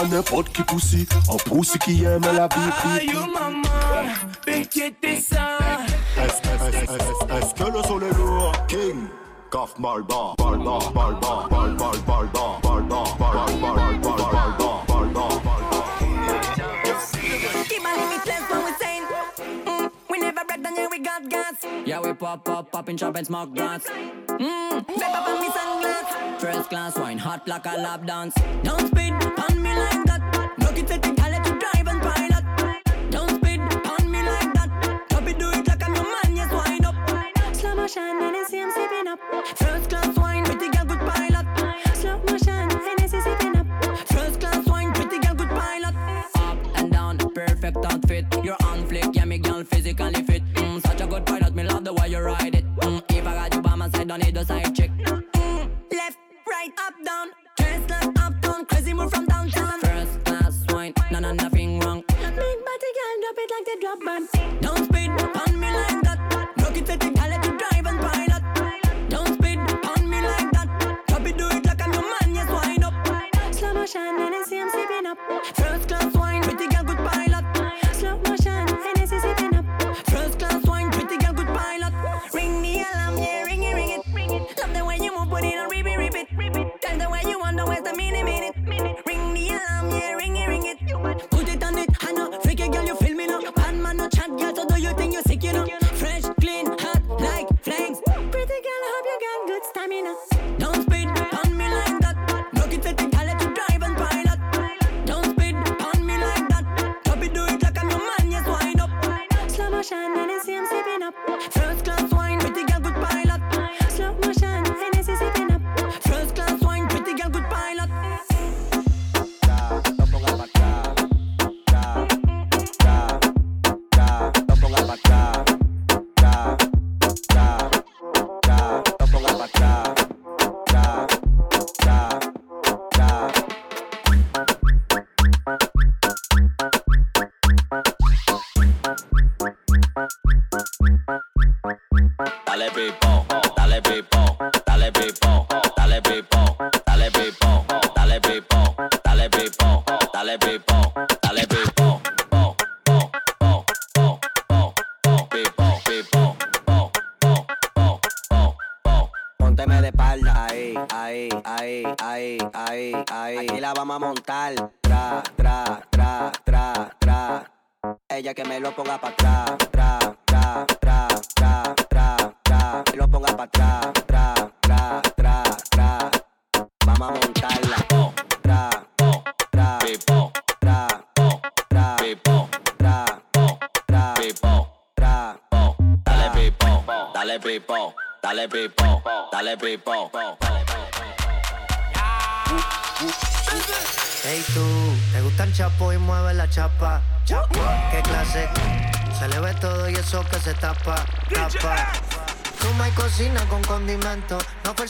pas 0.00 0.06
n'importe 0.08 0.48
qui 0.52 0.62
poussi, 0.62 1.06
un 1.30 1.36
poussi 1.36 1.78
qui 1.78 2.04
aime 2.04 2.22
la 2.22 2.44
Aïe, 2.44 3.06
vie. 3.06 3.12
oh, 3.16 3.26
maman, 3.32 4.12
péquete 4.44 5.22
ça. 5.22 5.58
Est-ce 7.36 7.54
que 7.54 7.70
le 7.70 7.82
sol 7.82 8.02
est 8.04 8.16
lourd? 8.16 8.52
King, 8.68 9.08
Kaf 9.50 9.78
Malba, 9.78 10.34
Balba, 10.38 10.78
Balba, 10.94 11.46
Balba, 11.50 11.92
Balba, 12.06 12.06
Balba, 12.06 12.60
Balba, 12.62 13.04
Balba, 13.18 13.74
Balba, 13.74 14.09
We 20.48 20.56
never 20.56 20.80
yeah, 20.80 20.88
we 20.90 20.98
got 21.00 21.28
gas. 21.28 21.64
Yeah, 21.84 22.00
we 22.00 22.12
pop 22.14 22.48
up, 22.48 22.72
pop 22.72 22.88
in 22.88 22.96
shop 22.96 23.16
and 23.16 23.26
smoke 23.26 23.52
blunts. 23.54 23.86
mm, 23.88 24.84
Step 24.96 25.14
up 25.14 25.28
on 25.28 25.40
me 25.40 25.48
sunglass. 25.48 26.40
First 26.40 26.70
class 26.70 26.96
wine, 26.98 27.18
hot 27.18 27.46
like 27.46 27.66
a 27.66 27.76
lap 27.76 28.06
dance. 28.06 28.34
Don't 28.62 28.86
speed 28.88 29.12
on 29.12 29.62
me 29.62 29.74
like 29.74 30.04
that. 30.06 30.54
Look 30.58 30.78
it 30.78 30.90
at 30.90 31.02
the 31.02 31.12
gal 31.12 31.30
let 31.30 31.46
you 31.46 31.58
drive 31.58 31.88
and 31.88 32.00
pilot 32.00 33.10
Don't 33.10 33.30
speed 33.36 33.60
on 33.60 34.10
me 34.10 34.22
like 34.22 34.54
that. 34.54 34.70
It, 35.28 35.38
do 35.38 35.50
it 35.50 35.66
like 35.68 35.84
I'm 35.86 35.94
your 35.94 36.04
man, 36.04 36.36
yes, 36.36 36.52
wind 36.52 36.86
up. 36.86 37.54
Slow 37.54 37.74
motion, 37.74 38.20
Hennessy, 38.20 38.60
I'm 38.60 38.70
sipping 38.72 39.08
up. 39.08 39.18
First 39.58 39.90
class 39.90 40.16
wine, 40.16 40.44
pretty 40.44 40.68
girl, 40.70 40.84
good 40.86 41.00
pilot. 41.00 41.46
Slow 41.94 42.18
motion, 42.26 42.70
Hennessy, 42.70 43.20
sipping 43.20 43.56
up. 43.56 43.66
First 44.08 44.40
class 44.40 44.66
wine, 44.66 44.92
pretty 44.94 45.18
girl, 45.18 45.34
good 45.34 45.50
pilot. 45.50 45.94
Up 46.36 46.58
and 46.78 46.90
down, 46.90 47.18
perfect 47.34 47.76
outfit. 47.84 48.24
You're 48.42 48.56
on 48.64 48.86
flick, 48.86 49.04
yeah, 49.14 49.24
me 49.26 49.38
girl 49.38 49.62
physically 49.64 50.22
don't 54.10 54.24
need 54.24 54.36
a 54.36 54.44
side 54.44 54.74
chick. 54.74 54.90
Left, 55.06 56.18
right, 56.48 56.72
up, 56.78 56.94
down 57.04 57.28
Dress 57.56 57.88
like 57.88 58.20
uptown, 58.20 58.66
crazy 58.66 58.92
move 58.92 59.10
from 59.12 59.26
downtown 59.26 59.78
First 59.82 60.24
class 60.24 60.64
wine, 60.70 60.94
no, 61.12 61.20
no, 61.20 61.32
nothing 61.32 61.78
wrong. 61.78 62.02
Big 62.08 62.18
body 62.18 62.90
girl, 62.96 63.16
drop 63.22 63.38
it 63.38 63.50
like 63.54 63.66
they 63.66 63.80
drop 63.80 63.98
bomb. 64.04 64.39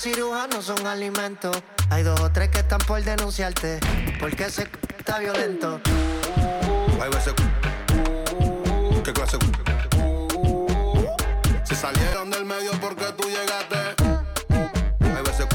cirujano 0.00 0.62
son 0.62 0.86
alimentos. 0.86 1.54
Hay 1.90 2.02
dos 2.02 2.18
o 2.20 2.32
tres 2.32 2.48
que 2.48 2.60
están 2.60 2.78
por 2.86 3.02
denunciarte. 3.02 3.80
Porque 4.18 4.44
ese 4.44 4.62
c 4.62 4.70
está 4.98 5.18
violento. 5.18 5.78
Ay, 7.00 7.10
ese 7.18 7.30
c 7.30 7.36
¿Qué 9.04 9.12
clase 9.12 9.36
c 9.36 9.46
Se 11.64 11.74
salieron 11.74 12.30
del 12.30 12.46
medio 12.46 12.70
porque 12.80 13.04
tú 13.12 13.28
llegaste. 13.28 13.76
Ay, 15.02 15.22
ese 15.30 15.46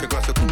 ¿Qué 0.00 0.08
clase 0.08 0.32
c 0.32 0.42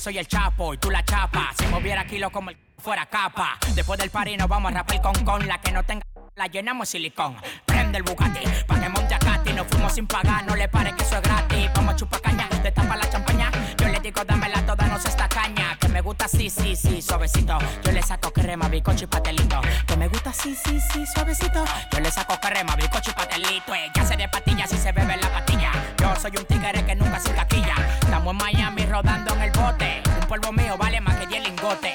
soy 0.00 0.18
el 0.18 0.28
chapo 0.28 0.74
y 0.74 0.78
tú 0.78 0.90
la 0.90 1.02
chapa. 1.02 1.50
Si 1.58 1.66
moviera 1.66 2.04
kilo 2.06 2.30
como 2.30 2.50
el 2.50 2.58
fuera 2.76 3.06
capa. 3.06 3.58
Después 3.74 3.98
del 3.98 4.10
party 4.10 4.36
nos 4.36 4.48
vamos 4.48 4.70
a 4.72 4.74
rapar 4.74 5.00
con 5.00 5.14
con 5.24 5.46
la 5.46 5.58
que 5.60 5.72
no 5.72 5.82
tenga 5.82 6.04
la 6.36 6.48
llenamos 6.48 6.88
silicón, 6.88 7.36
prende 7.64 7.98
el 7.98 8.02
Bugatti, 8.02 8.40
pa' 8.66 8.80
que 8.80 8.88
monte 8.88 9.14
a 9.14 9.18
nos 9.54 9.68
fuimos 9.68 9.92
sin 9.92 10.04
pagar, 10.08 10.44
no 10.44 10.56
le 10.56 10.68
pare 10.68 10.92
que 10.96 11.04
eso 11.04 11.14
es 11.14 11.22
gratis. 11.22 11.70
Vamos 11.76 11.94
a 11.94 11.96
chupar 11.96 12.20
caña, 12.20 12.48
te 12.48 12.72
tapa 12.72 12.96
la 12.96 13.08
champaña. 13.08 13.52
Yo 13.78 13.86
le 13.86 14.00
digo, 14.00 14.24
dámela 14.24 14.66
toda, 14.66 14.88
no 14.88 14.98
se 14.98 15.08
esta 15.08 15.28
caña. 15.28 15.78
Que 15.78 15.88
me 15.88 16.00
gusta 16.00 16.26
sí, 16.26 16.50
sí, 16.50 16.74
sí, 16.74 17.00
suavecito. 17.00 17.56
Yo 17.84 17.92
le 17.92 18.02
saco 18.02 18.32
crema, 18.32 18.68
bicocho 18.68 19.04
y 19.04 19.06
patelito. 19.06 19.60
Que 19.86 19.96
me 19.96 20.08
gusta 20.08 20.32
sí, 20.32 20.56
sí, 20.56 20.80
sí, 20.92 21.06
suavecito. 21.06 21.64
Yo 21.92 22.00
le 22.00 22.10
saco 22.10 22.36
crema, 22.40 22.74
bicocho 22.74 23.12
y 23.12 23.14
patelito. 23.14 23.74
Ella 23.74 24.04
se 24.04 24.16
de 24.16 24.28
patillas 24.28 24.72
y 24.72 24.76
se 24.76 24.90
bebe 24.90 25.16
la 25.16 25.30
patilla. 25.30 25.70
Yo 25.98 26.16
soy 26.16 26.32
un 26.36 26.44
tigre 26.46 26.84
que 26.84 26.96
nunca 26.96 27.20
se 27.20 27.30
taquilla. 27.30 27.76
Estamos 28.02 28.32
en 28.32 28.38
Miami 28.38 28.86
rodando 28.86 29.34
en 29.34 29.42
el 29.42 29.50
bote. 29.52 30.02
Un 30.20 30.26
polvo 30.26 30.52
mío 30.52 30.76
vale 30.76 31.00
más 31.00 31.16
que 31.16 31.28
10 31.28 31.44
lingotes. 31.44 31.94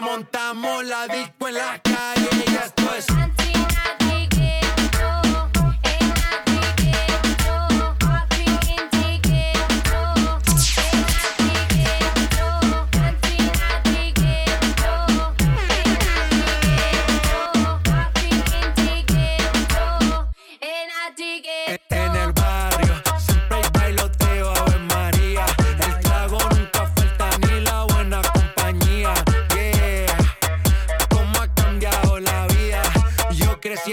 montamos 0.00 0.84
la 0.84 1.06
disco 1.08 1.48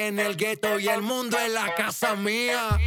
en 0.07 0.19
el 0.19 0.35
gueto 0.35 0.79
y 0.79 0.87
el 0.87 1.01
mundo 1.01 1.37
en 1.39 1.53
la 1.53 1.73
casa 1.75 2.15
mía. 2.15 2.77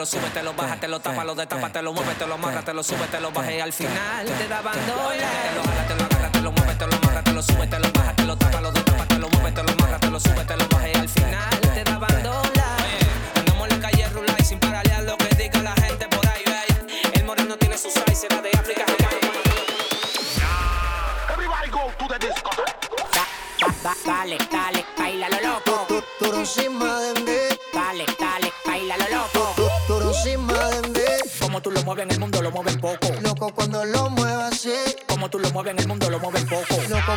lo 0.00 0.06
sube, 0.06 0.30
te 0.30 0.42
lo 0.42 0.54
baja, 0.54 0.76
te 0.76 0.88
lo 0.88 0.98
tapa, 0.98 1.24
lo 1.24 1.34
destapa, 1.34 1.68
te 1.68 1.82
lo 1.82 1.92
mueve, 1.92 2.14
te 2.14 2.26
lo 2.26 2.32
amarra, 2.32 2.62
te 2.62 2.72
lo 2.72 2.82
sube, 2.82 3.06
te 3.08 3.20
lo 3.20 3.30
baja 3.32 3.52
y 3.52 3.60
al 3.60 3.70
final 3.70 4.24
te 4.24 4.48
da 4.48 4.62
bandola. 4.62 5.12
Te 5.12 5.54
lo 5.54 5.62
jala, 5.62 5.86
te 5.88 5.94
lo 5.94 6.04
agarra, 6.04 6.32
te 6.32 6.40
lo 6.40 6.52
mueve, 6.52 6.74
te 6.74 6.86
lo 6.86 6.96
amarra, 6.96 7.22
te 7.22 7.32
lo 7.34 7.42
sube, 7.42 7.66
te 7.66 7.78
lo 7.78 7.92
baja, 7.92 8.14
te 8.14 8.24
lo 8.24 8.36
tapa, 8.38 8.60
lo 8.62 8.72
destapa, 8.72 9.04
te 9.04 9.18
lo 9.18 9.28
mueve, 9.28 9.52
te 9.52 9.62
lo 9.62 9.72
amarra, 9.72 9.98
te 9.98 10.10
lo 10.10 10.18
sube, 10.18 10.44
te 10.46 10.56
lo 10.56 10.68
baja 10.68 10.88
y 10.88 10.94
al 10.94 11.08
final 11.10 11.60
te 11.74 11.84
da 11.84 11.98
bandola. 11.98 12.49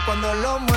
cuando 0.05 0.33
lo 0.33 0.59
muevo 0.59 0.72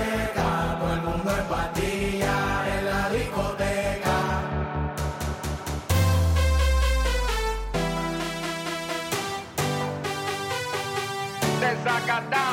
discoteca, 0.00 0.78
todo 0.78 0.92
el 0.94 1.02
mundo 1.02 1.30
en 1.30 1.44
patilla, 1.44 2.36
en 2.74 2.84
la 2.86 3.10
discoteca. 3.10 4.16
Desacatado. 11.60 12.49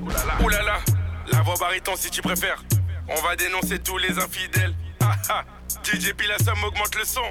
Oulala, 0.00 0.58
là 0.58 0.62
là. 0.62 0.78
La 1.30 1.42
voix 1.42 1.54
bariton 1.54 1.94
si 1.94 2.10
tu 2.10 2.20
préfères. 2.20 2.64
On 3.08 3.22
va 3.22 3.36
dénoncer 3.36 3.78
tous 3.78 3.96
les 3.96 4.18
infidèles. 4.18 4.74
Ah 5.00 5.14
ah, 5.28 5.44
DJ 5.84 6.14
Pilassum 6.14 6.64
augmente 6.64 6.96
le 6.96 7.04
son. 7.04 7.22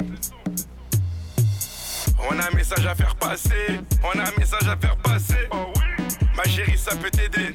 On 2.30 2.40
a 2.40 2.48
un 2.48 2.56
message 2.56 2.86
à 2.86 2.96
faire 2.96 3.16
passer, 3.16 3.82
on 4.02 4.18
a 4.18 4.24
un 4.24 4.32
message 4.38 4.66
à 4.66 4.78
faire 4.78 4.96
passer. 4.98 5.48
Oh 5.52 5.74
oui. 5.76 6.28
Ma 6.38 6.44
chérie, 6.46 6.78
ça 6.78 6.96
peut 6.96 7.10
t'aider. 7.10 7.54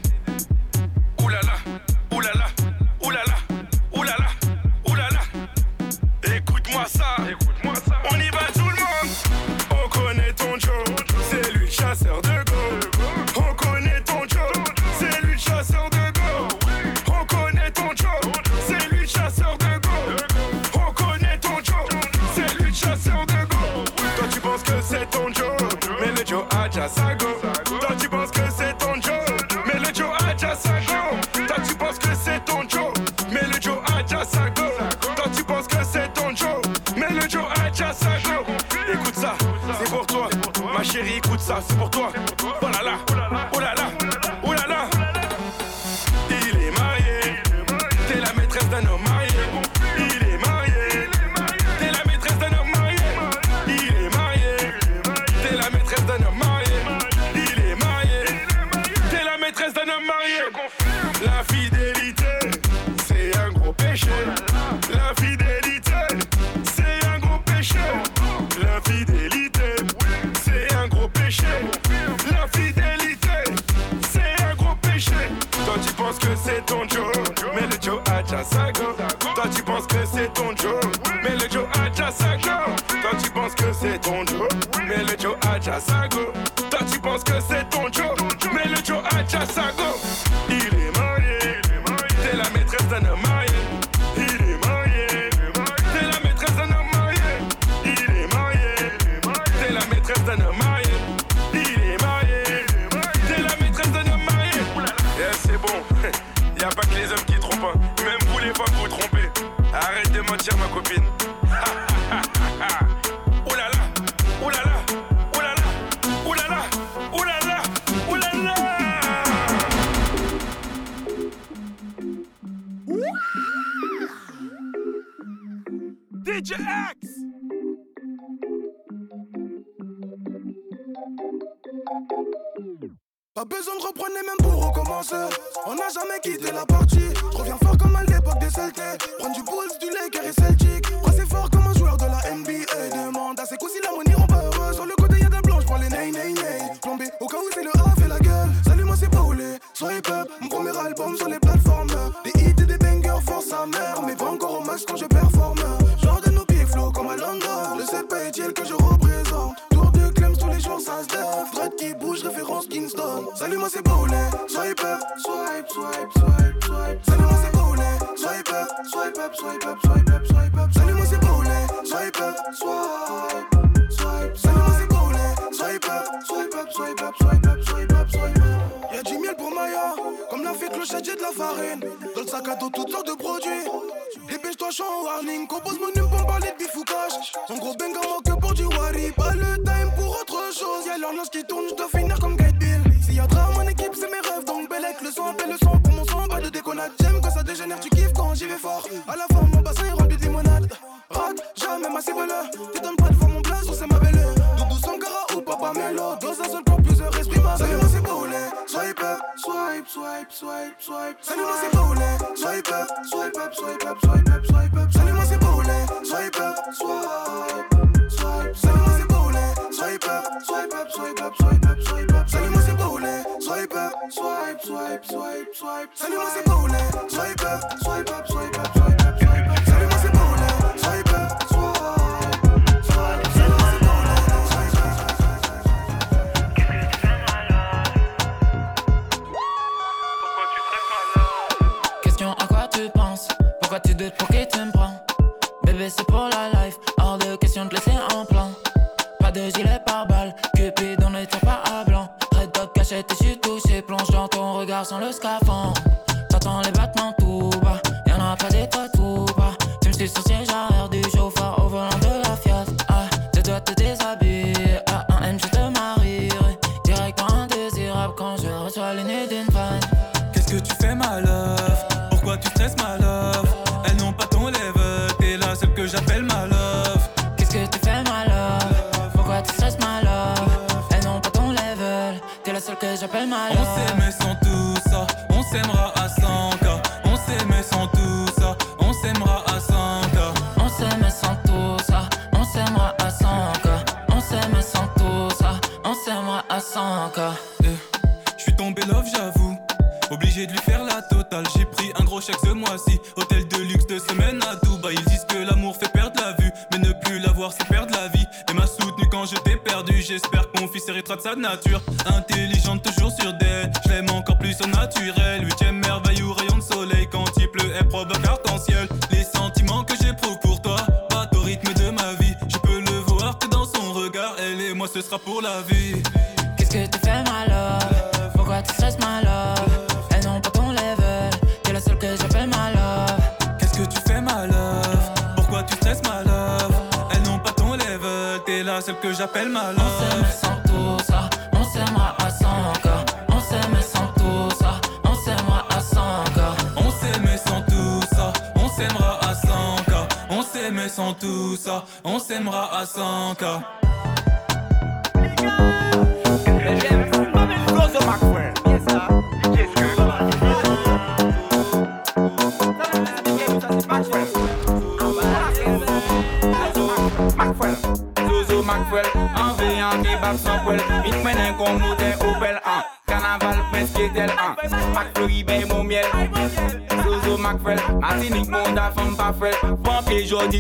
Cause 26.87 26.99
I 26.99 27.15
go 27.17 27.36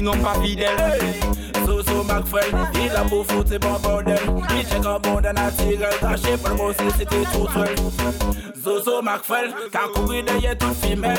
non 0.06 0.16
pas 0.18 0.40
fidèle 0.40 0.70
Zozo 1.66 2.04
Maxwell, 2.04 2.44
il 2.74 2.96
a 2.96 3.02
beau 3.02 3.24
foot, 3.24 3.48
c'est 3.50 3.58
pas 3.58 3.76
bordel 3.82 4.16
Il 4.56 4.64
check 4.64 4.86
un 4.86 5.00
bon 5.00 5.20
d'un 5.20 5.32
naturel 5.32 5.90
Taché 6.00 6.36
pour 6.36 6.50
le 6.50 6.54
bosser, 6.54 6.90
c'était 6.96 7.24
tout 7.32 7.48
seul 7.52 7.74
Zozo 8.62 9.02
Maxwell, 9.02 9.52
quand 9.72 9.92
couru 9.92 10.22
derrière 10.22 10.56
toute 10.56 10.74
femelle 10.74 11.18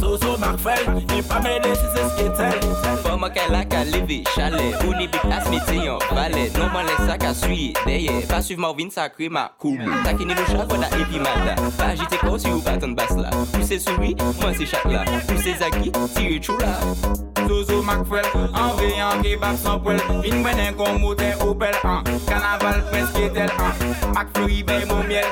Zozo 0.00 0.38
Maxwell, 0.38 1.04
il 1.14 1.22
pas 1.22 1.40
mêlé 1.40 1.74
si 1.74 1.82
c'est 1.94 2.08
ce 2.08 2.16
qu'il 2.16 2.26
est 2.26 3.02
Fama 3.02 3.28
qu'elle 3.28 3.54
a 3.54 3.64
qu'à 3.64 3.84
lever, 3.84 4.24
chalet, 4.34 4.74
ou 4.86 4.92
les 4.92 5.06
big 5.06 5.20
ass 5.30 5.48
métier 5.50 5.88
en 5.90 5.98
valet. 6.14 6.50
Non, 6.58 6.68
moi, 6.70 6.82
les 6.82 7.06
sacs 7.06 7.24
à 7.24 7.34
suivre, 7.34 7.80
derrière. 7.86 8.26
Pas 8.26 8.42
suivre 8.42 8.60
Marvin, 8.60 8.90
sacré, 8.90 9.28
ma 9.28 9.52
cool. 9.58 9.78
Taquiner 10.04 10.34
le 10.34 10.44
chat, 10.44 10.66
voilà, 10.68 10.88
et 10.88 11.04
puis 11.04 11.18
mata. 11.18 11.54
Pas 11.78 11.84
agiter 11.84 12.16
quoi 12.18 12.38
si 12.38 12.48
vous 12.50 12.60
battez 12.60 12.86
en 12.86 12.88
basse 12.88 13.16
là? 13.16 13.30
Pousser 13.52 13.78
souris, 13.78 14.16
moi 14.40 14.50
c'est 14.56 14.66
chat 14.66 14.84
là. 14.86 15.04
Pousser 15.28 15.54
Zaki, 15.58 15.92
tirer 16.14 16.42
chou 16.42 16.56
là. 16.58 16.80
mak 17.92 18.06
fwel 18.08 18.26
An 18.54 18.76
veyan 18.78 19.22
ki 19.22 19.36
bak 19.36 19.56
san 19.56 19.80
pwel 19.84 20.00
Vin 20.22 20.42
mwenen 20.42 20.74
kon 20.76 21.00
mouten 21.00 21.34
opel 21.40 21.76
an. 21.84 22.04
Kanaval 22.26 22.80
preske 22.90 23.28
tel 23.34 23.52
an. 23.58 23.72
Mak 24.14 24.32
flori 24.34 24.62
bey 24.66 24.84
moun 24.88 25.06
miel. 25.08 25.28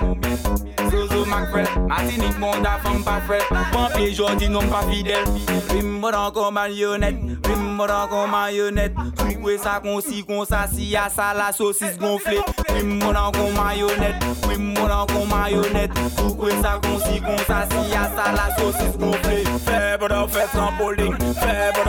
Zozo 0.90 1.24
mak 1.26 1.50
fwel 1.52 1.68
Matinik 1.88 2.38
moun 2.38 2.62
da 2.62 2.78
fam 2.84 3.02
pa 3.04 3.20
fwel 3.26 3.42
bon 3.50 3.64
Pampye 3.72 4.12
jodi 4.14 4.48
non 4.48 4.68
pa 4.68 4.82
fidel 4.90 5.24
Vim 5.72 6.00
mwodan 6.00 6.32
kon 6.34 6.52
marionet 6.54 7.16
Vim 7.46 7.62
mwodan 7.76 8.08
kon 8.08 8.30
marionet 8.30 8.92
Swikwe 9.20 9.58
sa 9.58 9.80
kon 9.80 10.00
si 10.02 10.22
kon 10.22 10.44
sa 10.46 10.66
si 10.68 10.90
ya 10.92 11.08
sa 11.10 11.32
la 11.34 11.52
sosis 11.52 11.96
gonfle 11.98 12.40
Vim 12.74 12.98
mwodan 12.98 13.32
kon 13.36 13.54
marionet 13.56 14.24
Vim 14.48 14.72
mwodan 14.74 15.06
kon 15.12 15.28
marionet 15.30 15.90
Swikwe 16.16 16.50
sa 16.62 16.78
kon 16.82 16.98
si 17.06 17.20
kon 17.20 17.38
sa 17.46 17.64
si 17.70 17.80
ya 17.92 18.08
sa 18.16 18.32
la 18.34 18.48
sosis 18.58 18.98
gonfle 18.98 19.38
Fè 19.66 19.96
bwodan 20.00 20.26
fè 20.28 20.46
san 20.52 20.74
poling 20.78 21.14
Fè 21.38 21.54
bwodan 21.76 21.79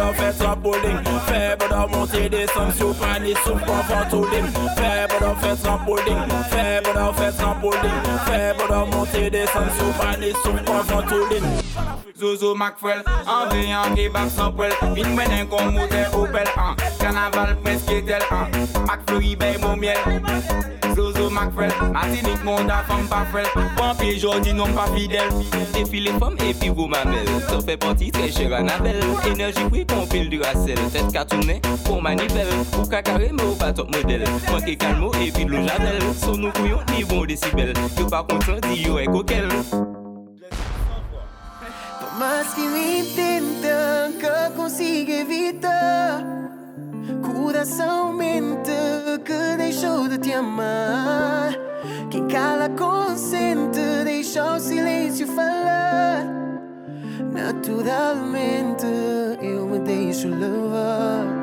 bowling 0.72 1.04
Febre 1.28 1.68
da 1.70 1.88
monte 1.88 2.30
de 2.30 2.48
san 2.54 2.72
sou 2.72 2.94
pani 2.94 3.34
sou 3.44 3.56
pan 3.66 3.84
fantolin 3.88 4.48
Febre 4.78 5.20
da 5.20 5.36
fe 5.36 5.56
trampoling 5.62 6.22
Febre 6.50 6.94
da 6.94 7.14
fe 7.14 7.32
trampoling 7.38 8.00
Febre 8.26 8.68
da 8.70 8.86
monte 8.86 9.30
de 9.30 9.46
san 9.48 9.70
sou 9.78 9.94
pani 10.00 10.32
sou 10.44 10.54
pan 10.66 10.84
fantolin 10.84 11.44
Zozo 12.18 12.54
Macfrel, 12.56 13.02
an 13.26 13.50
veyan 13.50 13.96
Vin 13.96 15.18
opel 16.14 16.48
an 16.58 16.76
Kanaval 17.00 17.56
preske 17.64 18.06
tel 18.06 18.22
hein. 18.30 18.48
an 18.76 18.86
Macflori 18.86 19.36
bey 19.36 19.58
mou 19.58 19.76
miel. 19.76 19.98
Zozo 20.96 21.30
Macfrel, 21.30 21.72
matinik 21.94 22.44
moun 22.44 22.68
da 22.68 22.84
fom 22.84 23.08
pa 23.08 23.24
frel 23.32 23.48
Pampye 23.78 24.18
jodi 24.20 24.54
non 24.54 24.74
pa 24.76 24.86
fidel 24.92 25.30
Depi 25.74 26.02
le 26.04 26.12
fom 26.20 26.36
epi 26.44 26.70
vou 26.70 26.88
ma 26.92 27.04
bel 27.08 27.30
Sò 27.48 27.62
fe 27.64 27.78
pati 27.78 28.12
tre 28.12 28.28
chèr 28.36 28.54
anabel 28.60 29.00
Enerji 29.30 29.64
kwi 29.70 29.86
kon 29.88 30.06
pil 30.12 30.30
du 30.30 30.42
as 30.44 30.61
racel. 30.62 30.78
Tête 30.92 31.12
cartonnée, 31.12 31.62
pour 31.86 32.02
manivelle. 32.02 32.48
Ou 32.80 32.88
cacaré, 32.88 33.32
mais 33.32 33.44
ou 33.44 33.56
pas 33.56 33.74
top 33.74 33.94
modèle. 33.96 34.24
Manqué 34.52 34.76
calme 34.76 35.10
et 35.22 35.32
puis 35.32 35.46
l'eau 35.46 35.68
javel. 35.68 36.02
Son 36.22 36.38
nous 36.38 36.52
couillons, 36.52 36.80
ni 36.96 37.04
bon 37.04 37.26
décibel. 37.26 37.74
Yo 37.98 38.08
pas 38.08 38.24
content, 38.24 38.60
dit 38.70 38.84
yo 38.84 39.00
est 39.00 39.06
coquel. 39.06 39.48
Más 42.20 42.54
que 42.54 42.62
lo 42.62 42.78
intenta, 42.78 44.10
que 44.20 44.56
consiga 44.56 45.22
evitar 45.22 46.24
Coração 47.24 48.14
mente 48.14 48.72
que 49.26 49.58
deixou 49.58 50.08
de 50.08 50.20
te 50.20 50.32
amar 50.32 51.58
Quem 52.12 52.28
cala 52.28 52.70
consente, 52.70 54.04
deixa 54.04 54.56
o 54.56 54.60
silêncio 54.60 55.26
falar 55.26 56.51
Naturalmente 57.34 58.86
eu 59.42 59.66
me 59.68 59.80
deixo 59.80 60.28
levar 60.28 61.41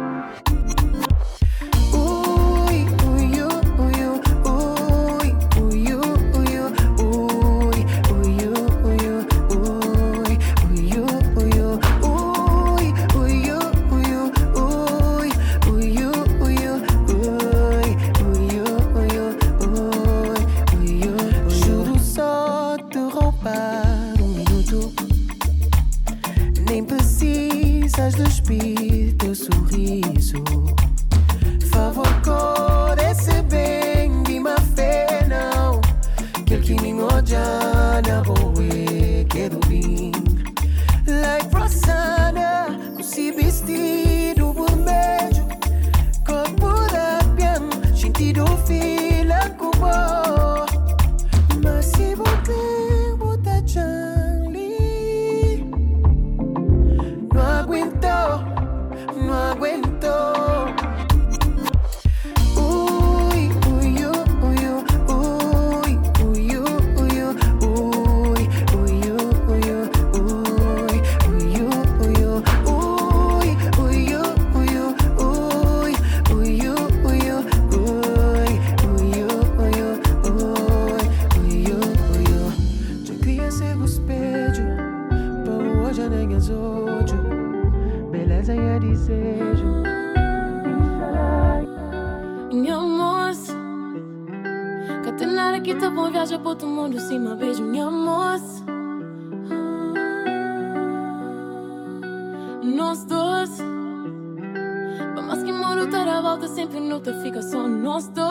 pense 107.98 108.27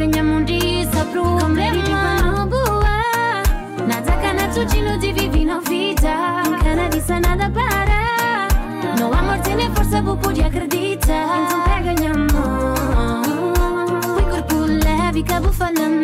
Teganya 0.00 0.24
mundi 0.24 0.88
sabru 0.92 1.36
Kamleri 1.36 1.80
kifano 1.82 2.46
buwa 2.48 2.96
Nataka 3.86 4.32
na 4.32 4.48
tujino 4.48 4.96
di 4.96 5.12
vivino 5.12 5.60
vita. 5.60 6.40
Kana 6.64 6.88
di 6.88 7.00
sana 7.00 7.36
da 7.36 7.50
para 7.50 8.48
No 8.96 9.12
amor 9.12 9.38
te 9.44 9.54
ne 9.54 9.68
forza 9.74 10.00
bu 10.00 10.16
pudi 10.16 10.40
acredita 10.40 11.20
Então 11.36 11.60
pega 11.68 11.92
minha 12.00 12.14
mão 12.14 12.74
Põe 14.16 14.24
corpo 14.24 14.56
leve, 14.64 15.22
cabo 15.22 15.52
falando 15.52 15.99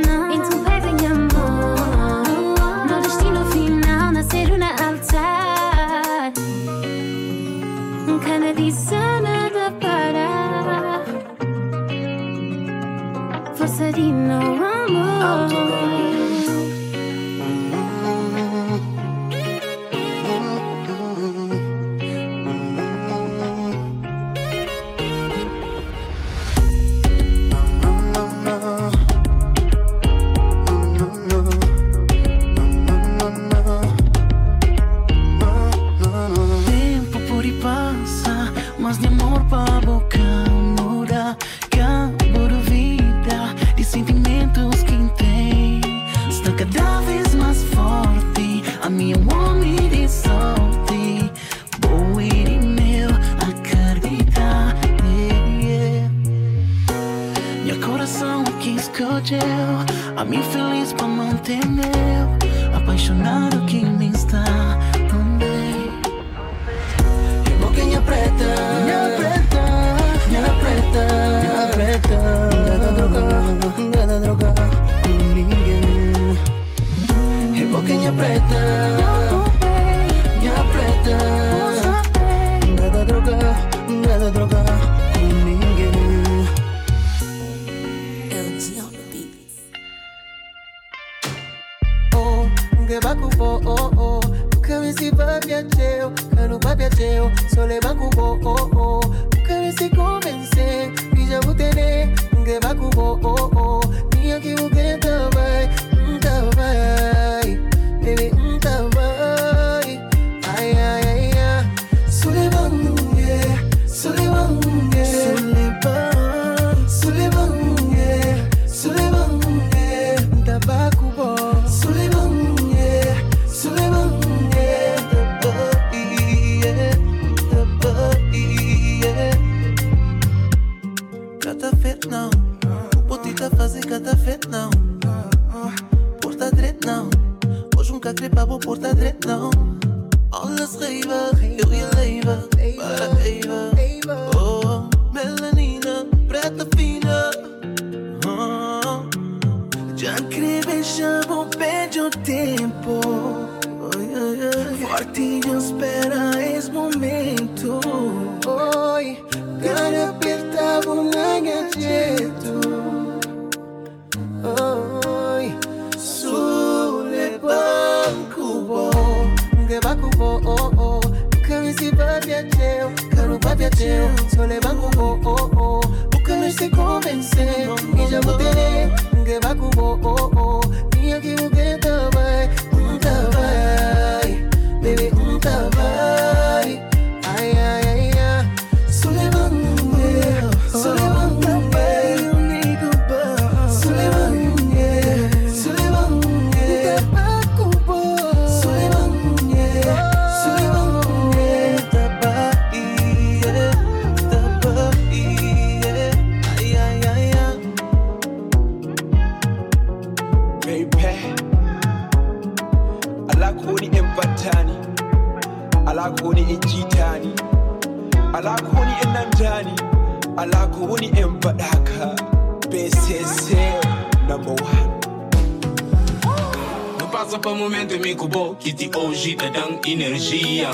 hoje 229.26 229.36
te 229.82 229.92
energia. 229.92 230.70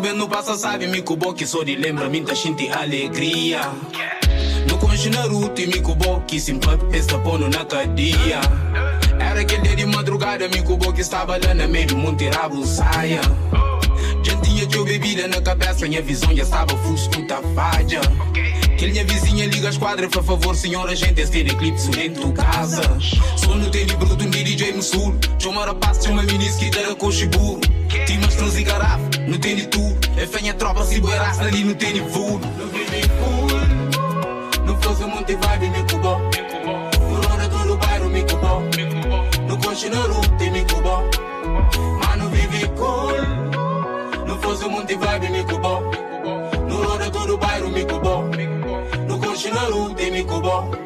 Bem 0.00 0.14
no 0.14 0.28
passa 0.28 0.56
sabe 0.56 0.86
mico 0.86 1.16
bo 1.16 1.34
que 1.34 1.46
só 1.46 1.62
de 1.62 1.76
lembra 1.76 2.08
minta 2.08 2.34
shinti 2.34 2.68
alegria. 2.70 3.60
No 4.68 4.78
continha 4.78 5.22
ruti 5.22 5.66
mico 5.66 5.94
bo 5.94 6.20
que 6.26 6.40
simples 6.40 6.78
está 6.92 7.18
pondo 7.18 7.48
na 7.48 7.64
cadeia. 7.64 8.40
Era 9.18 9.40
aquele 9.40 9.74
de 9.74 9.86
madrugada 9.86 10.48
mico 10.48 10.76
bo 10.76 10.92
que 10.92 11.02
estava 11.02 11.36
lá 11.36 11.54
na 11.54 11.66
meio 11.66 11.88
do 11.88 11.96
monte 11.96 12.28
rabo 12.28 12.64
saia. 12.64 13.20
Jantinha 14.22 14.66
de 14.66 14.84
bebida 14.84 15.28
na 15.28 15.40
cabeça, 15.40 15.86
minha 15.86 16.02
visão 16.02 16.34
já 16.34 16.42
estava 16.42 16.76
fusco 16.78 17.26
tá 17.26 17.40
falha. 17.54 18.00
Que 18.76 18.88
minha 18.88 19.04
vizinha 19.04 19.46
liga 19.46 19.70
as 19.70 19.78
quadras, 19.78 20.10
por 20.10 20.22
favor, 20.22 20.54
senhora, 20.54 20.94
gente, 20.94 21.18
esse 21.18 21.38
eclipse 21.38 21.90
dentro 21.90 22.28
de 22.28 22.32
casa. 22.34 22.82
Só 23.36 23.54
no 23.54 23.70
tênis 23.70 23.94
bruto, 23.94 24.22
um 24.22 24.28
DJ 24.28 24.74
Mussul. 24.74 25.16
Chama 25.38 25.64
a 25.64 25.74
paz, 25.74 26.04
chama 26.04 26.22
minis 26.24 26.56
que 26.56 26.70
com 26.96 27.10
chiburo. 27.10 27.60
Timas 28.06 28.34
trans 28.34 28.56
e 28.58 28.62
garrafa, 28.64 29.02
no 29.26 29.38
tênis 29.38 29.66
tu. 29.68 29.80
É 30.20 30.26
fenha 30.26 30.52
tropa, 30.52 30.84
se 30.84 31.00
boiras 31.00 31.40
ali 31.40 31.64
no 31.64 31.74
tênis 31.74 32.02
full. 32.12 32.38
No 32.38 32.66
baby 32.66 33.00
cool, 33.18 34.66
no 34.66 34.82
fosse 34.82 35.04
monte 35.06 35.34
vibe, 35.34 35.70
me 35.70 35.82
cubó. 35.90 36.20
No 37.00 37.32
hora 37.32 37.48
todo 37.48 37.76
bairro, 37.78 38.08
me 38.10 38.22
cubó. 38.22 38.62
No 39.48 39.58
coche 39.58 39.88
no 39.88 40.02
rute, 40.02 40.50
me 40.50 40.64
cubó. 40.64 41.02
Mano, 42.00 42.28
vive 42.28 42.68
cool. 42.76 44.26
No 44.26 44.38
fosse 44.42 44.68
monte 44.68 44.96
vibe, 44.96 45.30
me 45.30 45.44
cubó. 45.44 45.65
ni 50.16 50.24
kubo. 50.24 50.85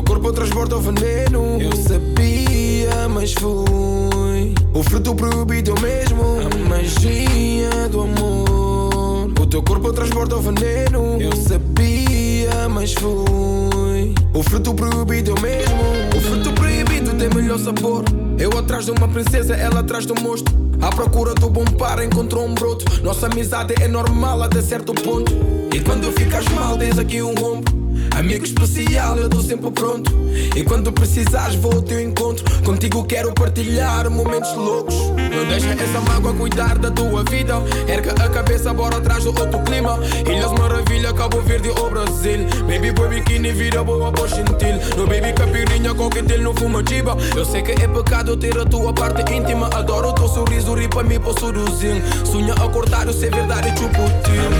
Teu 0.00 0.02
corpo 0.02 0.32
transporta 0.32 0.76
o 0.76 0.80
veneno. 0.80 1.60
Eu 1.60 1.76
sabia, 1.76 3.08
mas 3.08 3.34
fui. 3.34 4.54
O 4.72 4.82
fruto 4.82 5.14
proibido 5.14 5.72
eu 5.72 5.80
mesmo. 5.80 6.24
A 6.40 6.68
magia 6.68 7.88
do 7.90 8.02
amor. 8.02 9.32
O 9.38 9.46
teu 9.46 9.62
corpo 9.62 9.92
transporta 9.92 10.36
o 10.36 10.40
veneno. 10.40 11.20
Eu 11.20 11.36
sabia, 11.36 12.68
mas 12.70 12.94
fui. 12.94 14.14
O 14.32 14.42
fruto 14.42 14.72
proibido 14.74 15.34
mesmo. 15.40 15.82
O 16.16 16.20
fruto 16.20 16.52
proibido 16.54 17.14
tem 17.14 17.28
melhor 17.28 17.58
sabor. 17.58 18.04
Eu 18.38 18.56
atrás 18.58 18.86
de 18.86 18.92
uma 18.92 19.08
princesa, 19.08 19.54
ela 19.54 19.80
atrás 19.80 20.06
do 20.06 20.14
monstro. 20.18 20.54
À 20.80 20.88
procura 20.88 21.34
do 21.34 21.50
bom 21.50 21.64
par, 21.64 22.02
encontrou 22.02 22.46
um 22.46 22.54
broto. 22.54 22.86
Nossa 23.02 23.26
amizade 23.26 23.74
é 23.82 23.88
normal 23.88 24.42
até 24.42 24.62
certo 24.62 24.94
ponto. 24.94 25.30
E 25.74 25.80
quando 25.80 26.10
ficas 26.12 26.46
mal, 26.48 26.78
tens 26.78 26.98
aqui 26.98 27.20
um 27.20 27.34
rombo. 27.34 27.89
Amigo 28.20 28.44
especial, 28.44 29.16
eu 29.16 29.30
dou 29.30 29.42
sempre 29.42 29.70
pronto. 29.70 30.12
E 30.54 30.62
quando 30.62 30.92
precisares, 30.92 31.54
vou 31.54 31.72
ao 31.72 31.80
teu 31.80 31.98
encontro. 31.98 32.44
Contigo 32.62 33.02
quero 33.04 33.32
partilhar 33.32 34.10
momentos 34.10 34.54
loucos. 34.56 34.94
Não 34.94 35.46
deixa 35.48 35.70
essa 35.82 36.00
mágoa 36.02 36.34
cuidar 36.34 36.76
da 36.76 36.90
tua 36.90 37.24
vida. 37.24 37.54
Erga 37.88 38.12
a 38.22 38.28
cabeça, 38.28 38.74
bora 38.74 38.98
atrás 38.98 39.24
do 39.24 39.30
outro 39.30 39.58
clima. 39.60 39.98
Ilhas 40.28 40.52
Maravilha, 40.52 41.14
Cabo 41.14 41.40
Verde 41.40 41.70
ou 41.70 41.88
Brasil. 41.88 42.40
Baby 42.68 42.92
boy 42.92 43.08
biquíni, 43.08 43.52
vira 43.52 43.82
boa, 43.82 44.10
boa 44.10 44.28
gentil. 44.28 44.76
No 44.98 45.06
baby 45.06 45.32
capirinha, 45.32 45.94
coquetel, 45.94 46.42
no 46.42 46.54
fuma 46.54 46.84
chiba. 46.86 47.16
Eu 47.34 47.46
sei 47.46 47.62
que 47.62 47.72
é 47.72 47.88
pecado 47.88 48.36
ter 48.36 48.58
a 48.58 48.66
tua 48.66 48.92
parte 48.92 49.32
íntima. 49.32 49.70
Adoro 49.74 50.10
o 50.10 50.12
teu 50.12 50.28
sorriso, 50.28 50.74
ri 50.74 50.88
para 50.88 51.04
mim, 51.04 51.18
posso 51.18 51.46
seduzir. 51.46 52.02
Sonha 52.30 52.52
acordar, 52.52 53.06
eu 53.06 53.14
sei 53.14 53.30
verdade, 53.30 53.70
chupo 53.80 54.02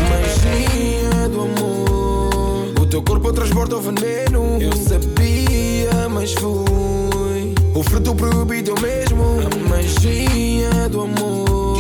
Magia 0.09 1.29
do 1.29 1.43
amor. 1.43 1.60
Teu 2.91 3.01
corpo 3.03 3.33
transborda 3.33 3.77
o 3.77 3.81
veneno. 3.81 4.61
Eu 4.61 4.73
sabia, 4.73 6.09
mas 6.11 6.33
fui. 6.33 7.55
O 7.73 7.85
fruto 7.85 8.13
proibido 8.17 8.75
mesmo. 8.83 9.25
A 9.47 9.69
magia 9.69 10.89
do 10.91 11.03
amor. 11.03 11.79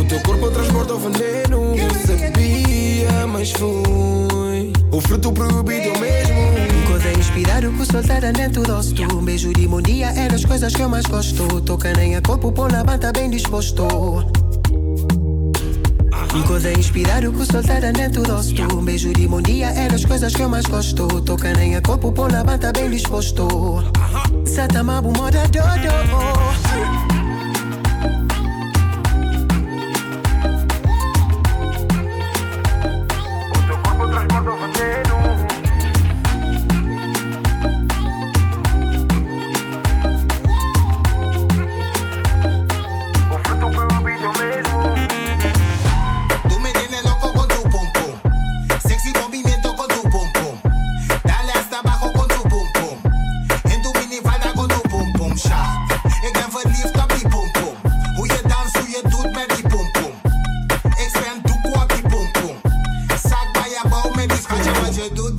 O 0.00 0.04
teu 0.04 0.18
corpo 0.22 0.50
transborda 0.50 0.94
o 0.94 0.98
veneno. 0.98 1.76
Eu 1.76 1.90
sabia, 2.06 3.26
mas 3.26 3.52
fui. 3.52 4.72
O 4.90 5.00
fruto 5.02 5.32
proibido 5.32 5.98
mesmo. 5.98 6.86
Coisa 6.86 7.12
inspirar 7.12 7.62
o 7.66 7.72
que 7.74 7.84
soltar 7.84 8.20
dentro 8.32 8.62
do 8.62 8.72
rosto 8.72 9.02
Um 9.14 9.22
beijo 9.22 9.52
de 9.52 9.68
bom 9.68 9.80
é 9.80 10.28
das 10.28 10.46
coisas 10.46 10.74
que 10.74 10.80
eu 10.80 10.88
mais 10.88 11.04
gosto 11.04 11.60
Toca 11.60 11.92
nem 11.92 12.16
a 12.16 12.22
corpo, 12.22 12.50
pôr 12.50 12.72
na 12.72 12.82
banda 12.82 13.12
bem 13.12 13.28
disposto 13.28 13.86
Coisa 16.46 16.72
inspirar 16.72 17.24
o 17.24 17.32
que 17.32 17.44
soltar 17.44 17.80
dentro 17.92 18.22
do 18.22 18.32
rosto 18.32 18.62
Um 18.76 18.84
beijo 18.84 19.12
de 19.12 19.26
bom 19.26 19.42
dia 19.42 19.68
é 19.68 19.88
das 19.88 20.04
coisas 20.04 20.34
que 20.34 20.42
eu 20.42 20.48
mais 20.48 20.66
gosto. 20.66 21.06
Toca 21.22 21.52
nem 21.54 21.76
a 21.76 21.82
corpo, 21.82 22.12
pôr 22.12 22.30
na 22.30 22.42
banda 22.42 22.72
bem 22.72 22.90
disposto. 22.90 23.46
Satamabu 24.44 25.12
moda 25.16 25.42
dodo 25.48 27.17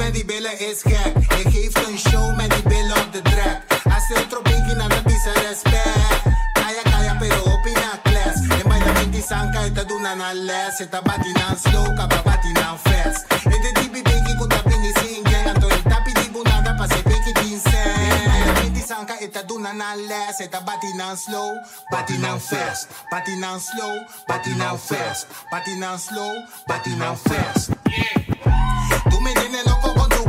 men 0.09 0.17
die 0.17 0.25
billen 0.25 0.59
is 0.59 0.81
gek 0.81 1.13
Je 1.37 1.49
geeft 1.49 1.87
een 1.87 1.97
show 1.97 2.35
met 2.35 2.49
die 2.51 2.63
billen 2.63 2.97
op 2.97 3.13
de 3.13 3.21
trap 3.21 3.57
Hace 3.89 4.13
otro 4.23 4.41
pinky 4.41 4.73
na 4.73 4.87
dat 4.87 5.05
is 5.05 5.23
respect 5.23 6.21
Calla, 6.53 6.83
calla, 6.83 7.15
pero 7.19 7.39
opina 7.53 7.91
class 8.03 8.37
En 8.61 8.67
bij 8.69 8.79
de 8.79 8.91
mente 8.93 9.21
sanka, 9.27 9.59
je 9.61 9.71
doet 9.71 10.01
na 10.01 10.13
na 10.13 10.33
les 10.33 10.77
Je 10.77 10.89
ta 10.89 11.01
batina 11.01 11.55
slow, 11.63 11.95
kaba 11.95 12.21
batina 12.23 12.77
fast 12.77 13.25
En 13.43 13.61
de 13.61 13.71
tipi 13.73 14.01
pinky, 14.01 14.35
kuta 14.37 14.61
pini 14.63 14.91
sing 14.99 15.29
Gang, 15.29 15.47
anto 15.47 15.67
je 15.67 15.81
tapi 15.83 16.13
di 16.13 16.29
bunada, 16.31 16.73
pa 16.73 16.87
se 16.87 17.01
pinky 17.03 17.31
din 17.33 17.59
sanka 18.87 19.19
ita 19.19 19.43
duna 19.43 19.73
na 19.73 19.95
less 19.95 20.39
ita 20.39 20.61
bati 20.61 20.93
nan 20.97 21.17
slow 21.17 21.51
bati 21.91 22.17
nan 22.17 22.39
fast 22.39 22.87
bati 23.11 23.35
nan 23.35 23.59
slow 23.59 23.95
bati 24.27 24.53
nan 24.55 24.77
fast 24.77 25.27
bati 25.51 25.75
nan 25.75 25.97
slow 25.99 26.33
bati 26.67 26.95
nan 26.95 27.15
fast 27.15 27.69
yeah 27.85 29.08
me 29.33 29.41
tienes 29.41 29.65
loco 29.65 29.93
con 29.93 30.09
tu 30.09 30.28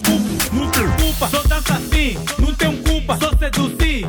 culpa, 0.00 0.54
não 0.54 0.70
tem 0.70 0.88
culpa, 1.04 1.28
só 1.28 1.42
dança 1.42 1.74
assim, 1.74 2.16
não 2.38 2.54
tem 2.54 2.76
culpa, 2.82 3.18
só 3.18 3.30
seduzir. 3.36 4.06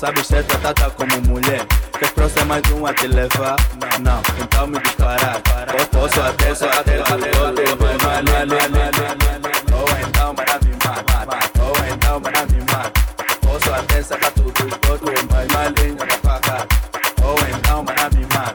sabes 0.00 0.26
ser 0.26 0.42
tratada 0.44 0.90
como 0.92 1.20
mulher. 1.28 1.66
Que 1.98 2.06
é 2.06 2.08
próxima 2.08 2.46
mais 2.46 2.62
um 2.72 2.86
a 2.86 2.94
te 2.94 3.06
levar? 3.06 3.56
Não, 4.00 4.22
então 4.40 4.66
me 4.66 4.78
disparar. 4.80 5.42
Posso 5.92 6.20
até 6.22 6.54
só 6.54 6.64
o 6.64 6.70
Ou 9.76 9.88
então 10.08 10.34
para 10.34 10.58
me 10.60 10.72
matar. 10.82 11.38
Ou 11.60 11.74
então 11.92 12.20
para 12.22 12.46
me 12.46 12.60
matar. 12.60 12.92
Posso 13.42 13.74
até 13.74 14.02
sacar 14.02 14.32
tudo 14.32 14.68
e 14.68 14.70
todo 14.78 15.12
e 15.12 15.22
mais 15.30 15.48
malinha 15.48 16.04
na 16.06 16.16
faca. 16.30 16.66
Ou 17.22 17.36
então 17.54 17.84
para 17.84 18.10
me 18.10 18.24
matar. 18.24 18.54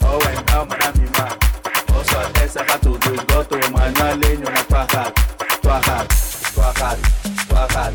Ou 0.00 0.20
então 0.32 0.66
para 0.66 0.92
me 0.92 1.06
matar. 1.10 1.36
Posso 1.86 2.16
até 2.16 2.48
sacar 2.48 2.78
tudo. 2.78 2.96
Tua 3.26 4.82
rata, 4.84 5.12
tua 5.62 5.78
rata, 5.78 6.08
tua 6.54 7.60
rata, 7.60 7.92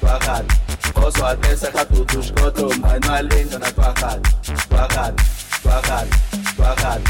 tua. 0.00 0.63
O 0.92 1.10
să 1.10 1.24
adesea 1.24 1.84
totuși 1.84 2.32
cotru 2.32 2.68
Mai 2.80 2.98
nu 3.00 3.12
alingă 3.12 3.56
na 3.58 3.70
tua 3.70 3.92
cara 3.92 4.20
Tua 4.68 4.86
cara, 4.86 5.14
tua 5.62 5.80
cara, 5.80 6.06
tua 6.56 6.74
cara 6.74 7.00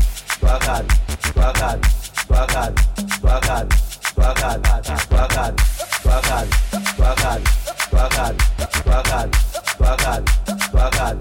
Tua 0.41 0.57
cara, 0.59 0.85
tua 1.33 1.53
cara, 1.53 1.79
tua 2.27 2.45
cara 2.47 2.73
Tua 3.21 3.39
cara, 3.39 3.67
tua 4.15 4.33
cara, 4.33 4.81
tua 5.09 5.27
cara 5.27 5.55
Tua 6.03 6.21
cara 6.21 6.84
Bacan, 7.05 7.43
bacan, 7.93 8.35
bacan, 8.97 9.43
bacan, 9.83 10.25
bacan. 10.73 11.15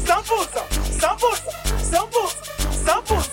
são 0.06 0.23
pulsa, 0.23 0.62
são 1.01 1.16
pulsa, 1.16 1.43
são 1.82 2.09
pulsa, 2.09 2.36
são 2.85 3.02
pulsa. 3.02 3.26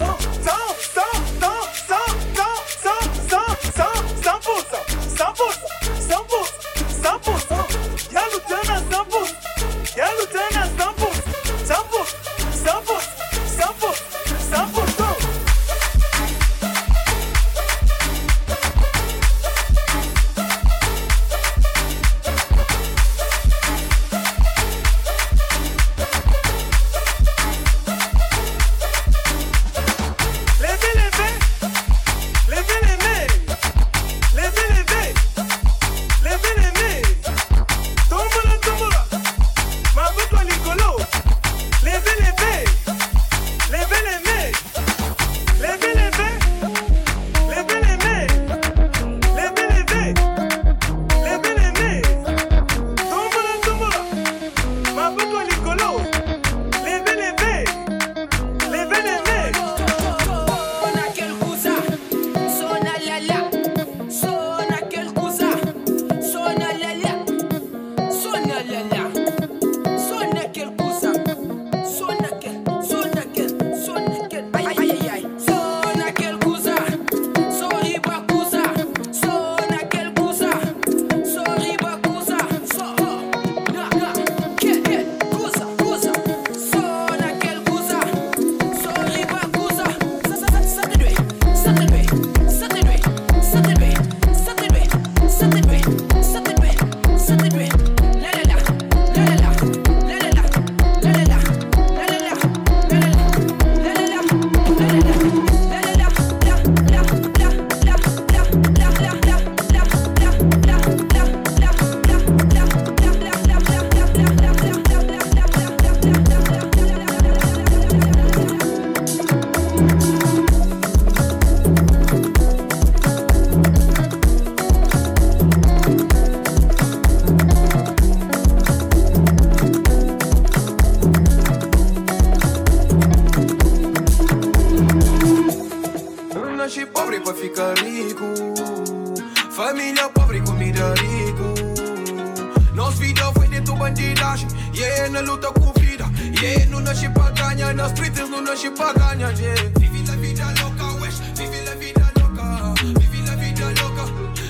junto 145.43 145.53
con 145.59 145.73
vida. 145.81 146.09
Yeah, 146.41 146.65
no 146.67 146.79
nos 146.79 147.03
pagaña, 147.13 147.71
en 147.71 147.77
los 147.77 147.91
streets 147.91 148.29
no 148.29 148.41
nos 148.41 148.63
pagaña, 148.77 149.31
yeah. 149.33 149.55
Vive 149.79 150.03
la 150.07 150.15
vida 150.15 150.53
loca, 150.61 150.93
wesh, 151.01 151.19
vivi 151.37 151.61
la 151.65 151.75
vida 151.75 152.11
loca, 152.15 152.73
vivi 152.81 153.21
la 153.21 153.35
vida 153.35 153.71
loca, 153.71 154.05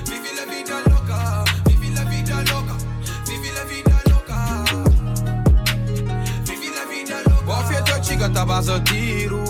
vivi 0.06 0.30
la 0.36 0.45
vida 0.45 0.82
loca, 0.90 1.44
vivi 1.65 1.90
la 1.90 2.03
vida 2.06 2.44
loca, 2.52 2.76
vivi 3.26 3.49
la 3.52 3.64
vida 3.64 4.03
loca, 4.11 4.36
vivi 6.45 6.70
la 6.76 6.86
vida 6.86 7.22
loca. 7.26 7.52
Off 7.52 7.72
your 7.72 8.02
chica, 8.02 8.30
tabas 8.30 8.70
a 8.70 8.80
tiro. 8.82 9.44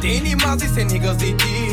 Tem 0.00 0.18
animais 0.18 0.62
e 0.62 0.68
sem 0.68 0.84
niggas 0.86 1.16
de 1.16 1.34
tiro. 1.34 1.65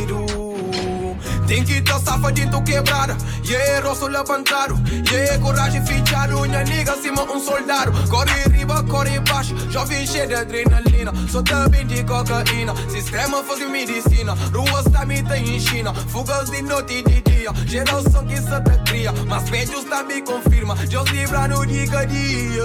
Tem 1.48 1.64
que 1.64 1.82
tá 1.82 2.00
safadinho 2.00 2.64
quebrada. 2.64 3.18
Yeah, 3.46 3.88
rosto 3.88 4.08
levantado. 4.08 4.82
Yeah, 5.12 5.38
coragem 5.40 5.86
fichado. 5.86 6.42
Minha 6.42 6.64
nigga 6.64 6.96
cima 7.02 7.24
um 7.24 7.40
soldado. 7.40 7.92
Corre 8.10 8.44
riba, 8.52 8.84
corre 8.84 9.20
baixo. 9.20 9.56
Jovem 9.70 10.08
cheio 10.08 10.28
de 10.28 10.36
adrenalina. 10.36 11.12
Sou 11.30 11.44
também 11.44 11.86
de 11.86 12.04
cocaína. 12.04 12.74
Sistema 12.90 13.44
faz 13.44 13.60
medicina. 13.70 14.34
Ruas 14.54 14.86
também 14.86 15.24
tem 15.24 15.56
em 15.56 15.60
China. 15.60 15.94
Fugas 15.94 16.50
de 16.50 16.62
noite 16.62 16.94
e 16.94 17.04
de 17.04 17.22
dia. 17.22 17.52
Geração 17.66 18.26
que 18.26 18.38
se 18.38 18.62
te 18.62 18.84
cria. 18.86 19.12
Mas 19.28 19.50
pedidos 19.50 19.84
também 19.86 20.24
confirma. 20.24 20.76
Deus 20.76 21.10
livra 21.10 21.48
no 21.48 21.66
dia 21.66 22.00
a 22.00 22.06
dia. 22.06 22.64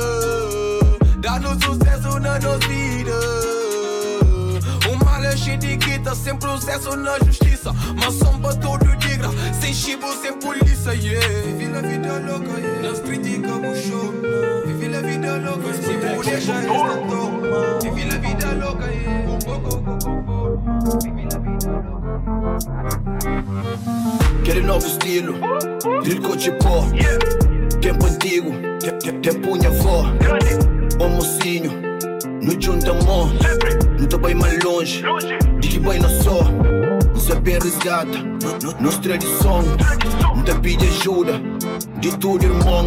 Dá-nos 1.20 1.64
sucesso 1.64 2.20
na 2.20 2.38
nossa 2.38 2.58
vida. 2.68 3.57
Cheio 5.44 5.58
de 5.58 5.76
guita, 5.76 6.14
sem 6.14 6.36
processo 6.36 6.96
na 6.96 7.18
justiça. 7.20 7.72
Mas 7.96 8.14
são 8.14 8.38
pra 8.40 8.54
todo 8.54 8.84
digra, 8.96 9.28
sem 9.60 9.72
chibo, 9.72 10.12
sem 10.20 10.32
polícia, 10.38 10.92
yeah. 10.94 11.26
Vive 11.56 11.76
a 11.76 11.80
vida 11.80 12.18
louca, 12.20 12.58
yeah. 12.58 12.88
Nas 12.88 13.00
críticas, 13.00 13.50
o 13.52 13.74
show. 13.88 14.12
Vive 14.66 14.96
a 14.96 15.00
vida 15.00 15.36
louca, 15.38 15.72
sem 15.74 15.98
poder 15.98 16.40
já 16.40 16.60
está 16.60 16.96
toma. 17.08 17.78
Vive 17.82 18.10
a 18.10 18.18
vida 18.18 18.52
louca, 18.64 18.86
yeah. 18.86 19.30
Um 19.30 19.38
pouco, 19.38 19.76
um 19.76 19.82
pouco, 19.82 21.00
Vive 21.02 21.28
a 21.34 21.38
vida 21.38 21.68
Quero 24.44 24.66
novo 24.66 24.86
estilo, 24.86 25.34
drill 26.02 26.22
coach 26.22 26.50
pó. 26.62 26.84
Tempo 27.80 28.06
antigo, 28.06 28.50
te- 28.80 28.92
te- 28.92 29.12
tempo 29.12 29.56
minha 29.56 29.68
avó. 29.68 30.04
Ô 31.00 31.08
mocinho, 31.08 31.70
no 32.42 32.60
junta 32.60 32.92
Ну 34.00 34.06
давай 34.06 34.34
малюнш 34.34 35.04
Дігібай 35.58 35.98
на 36.00 36.08
со 36.08 36.50
Забір 37.16 37.62
із 37.66 37.86
гата 37.86 38.18
Ну 38.80 38.90
стреді 38.90 39.26
сон 39.42 39.64
Да 40.46 40.54
піде 40.54 40.86
жуда 40.86 41.40
Ді 42.02 42.10
ту 42.20 42.38
дірмон 42.38 42.86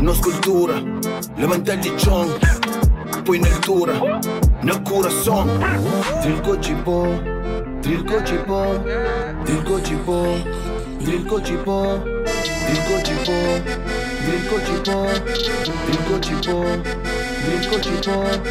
Но 0.00 0.14
скульптура 0.14 0.74
Левантель 1.40 1.76
ді 1.76 1.92
чон 2.04 2.28
Пой 3.26 3.38
на 3.38 3.48
льтура 3.48 4.20
На 4.62 4.74
кура 4.74 5.10
сон 5.10 5.48
Трілько 6.22 6.56
чіпо 6.56 7.06
Трілько 7.82 8.20
чіпо 8.20 8.66
Трілько 9.46 9.80
чіпо 9.80 10.26
Трілько 11.04 11.40
чіпо 11.40 11.98
Трілько 12.66 13.00
чіпо 13.06 13.46
Tricot 14.30 14.62
Tricot 14.66 15.10
Tricot 15.86 17.19
Disco 17.40 17.80
tipo, 17.80 18.00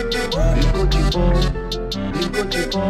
disco 0.09 0.87
tipo, 0.87 1.21
disco 2.13 2.45
tipo, 2.47 2.81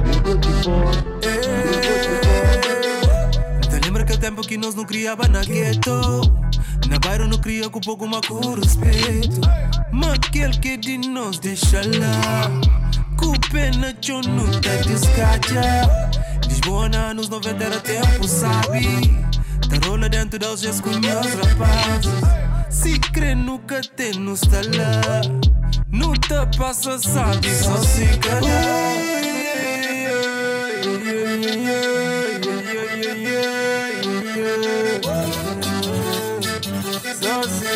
disco 0.00 0.32
tipo, 0.38 0.72
disco 1.20 1.94
tipo. 2.00 2.30
Te 3.68 3.76
lembra 3.84 4.04
que 4.04 4.12
o 4.14 4.18
tempo 4.18 4.40
que 4.42 4.56
nós 4.56 4.74
não 4.74 4.84
criava 4.84 5.28
na 5.28 5.42
gueto? 5.42 6.22
Na 6.88 6.98
bairro 6.98 7.28
não 7.28 7.38
cria 7.38 7.68
com 7.68 7.80
pouco 7.80 8.06
uma 8.06 8.20
com 8.22 8.54
respeito. 8.54 9.40
Mas 9.92 10.14
aquele 10.14 10.56
que 10.58 10.76
de 10.76 10.96
nós 10.96 11.38
deixa 11.38 11.82
lá. 11.98 12.50
Com 13.18 13.32
pena, 13.52 13.92
tio 14.00 14.22
não 14.22 14.50
tá 14.60 14.74
descacha. 14.86 16.10
Lisboa 16.48 16.88
nos 17.14 17.28
90 17.28 17.62
era 17.62 17.80
tempo, 17.80 18.26
sabe? 18.26 19.26
Tá 19.68 19.86
rola 19.86 20.08
dentro 20.08 20.38
deles, 20.38 20.60
já 20.60 20.72
com 20.82 20.90
meus 20.98 21.26
rapazes. 21.34 22.39
Si 22.70 22.98
crenucă 23.12 23.78
te 23.94 24.10
nu 24.18 24.34
stălă 24.34 25.20
não 25.92 26.12
te 26.28 26.56
pasă 26.58 26.96
să 27.00 27.18
azi 27.18 27.62
sau 27.62 27.76
si 27.76 28.18
călă 28.18 28.48
Sau 37.20 37.42
si 37.42 37.66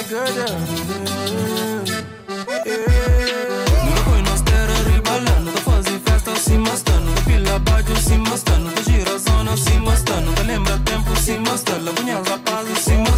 festa, 6.05 6.33
se 6.45 6.57
mostrando 6.57 7.11
Do 7.13 7.21
pila 7.27 7.59
baixo 7.59 7.95
se 7.95 8.17
mostrando 8.17 8.71
Do 9.05 9.17
zona, 9.19 9.55
se 9.57 9.79
mostrando 9.79 10.31
Do 10.33 10.43
lembra 10.43 10.77
tempo 10.85 11.15
se 11.15 11.39
mostrando 11.39 11.91
Bunhal 11.93 12.23
rapaz 12.31 12.65
se 12.85 12.95
mostrando 12.95 13.14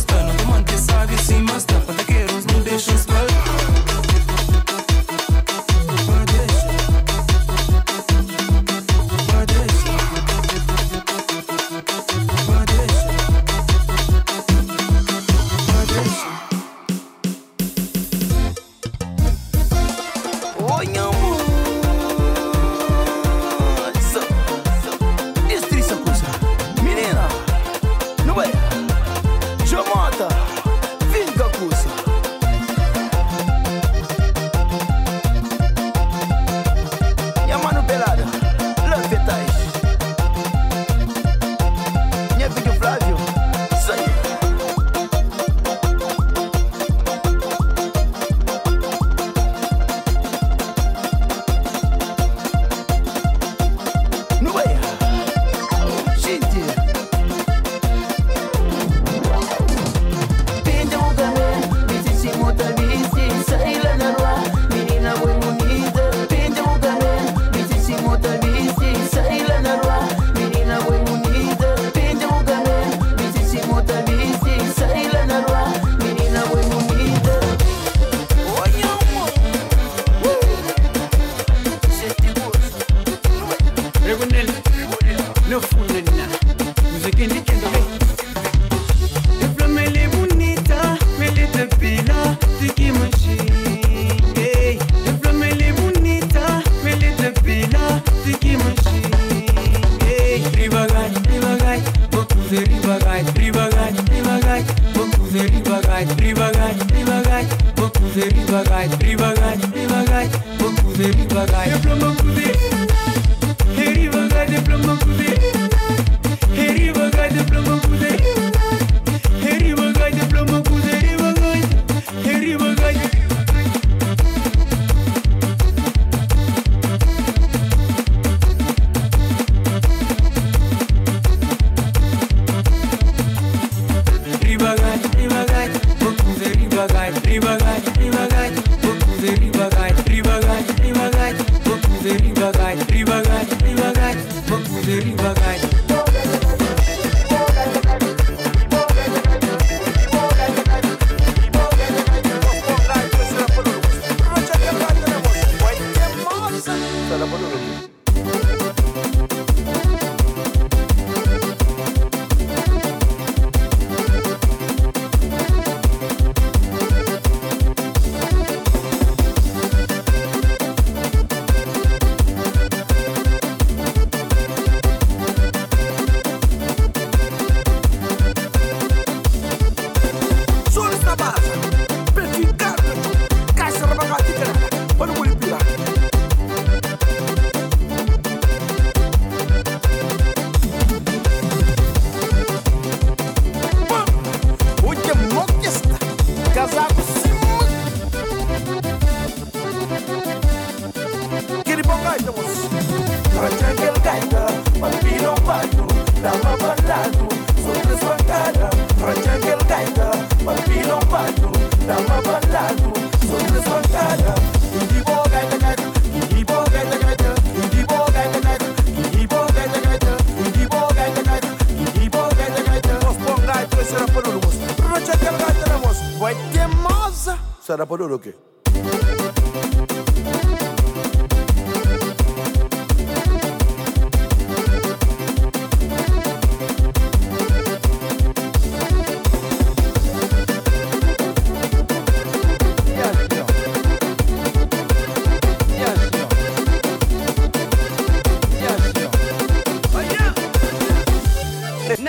Assim, 1.27 1.43
mas 1.43 1.65
tapa 1.65 1.93
daqueiros 1.93 2.47
é 2.47 2.53
não 2.53 2.61
deixam 2.61 2.95
espaço 2.95 3.26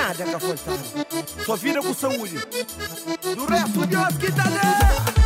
nada, 0.07 0.25
cafoitado. 0.31 0.79
Só 1.45 1.55
vira 1.55 1.81
com 1.81 1.93
saúde. 1.93 2.37
É 2.37 3.35
Do 3.35 3.45
resto, 3.45 3.85
Deus 3.85 4.17
que 4.17 4.31
tá. 4.31 5.16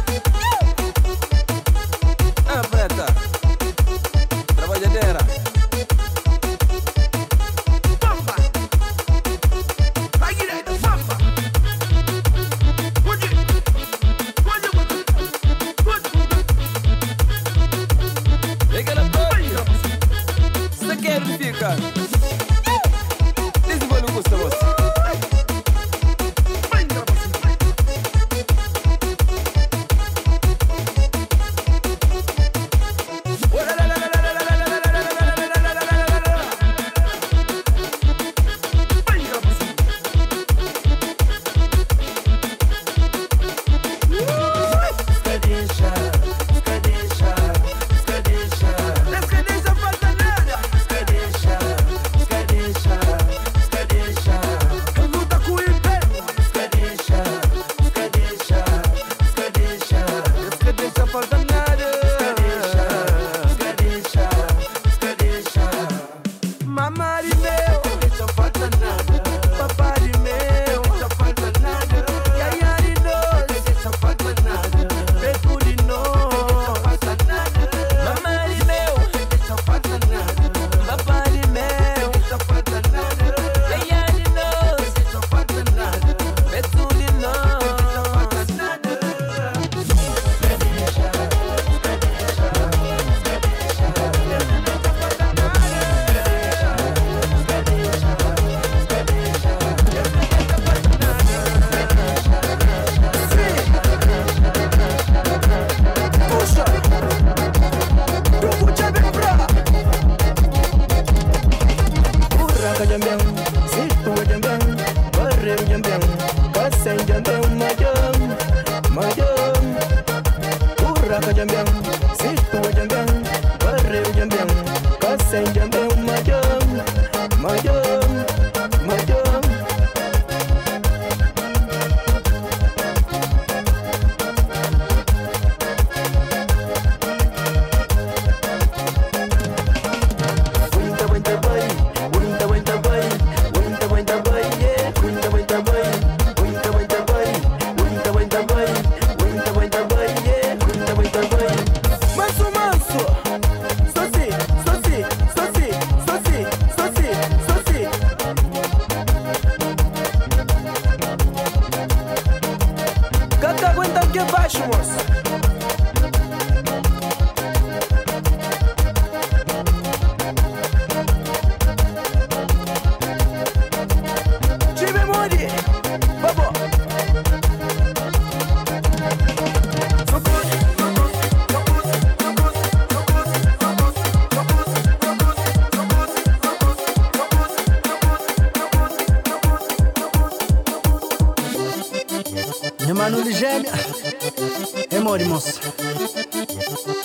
amor, 195.20 195.42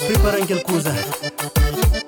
prepara 0.07 0.39
Preparem 0.39 0.47
qualquer. 0.62 2.06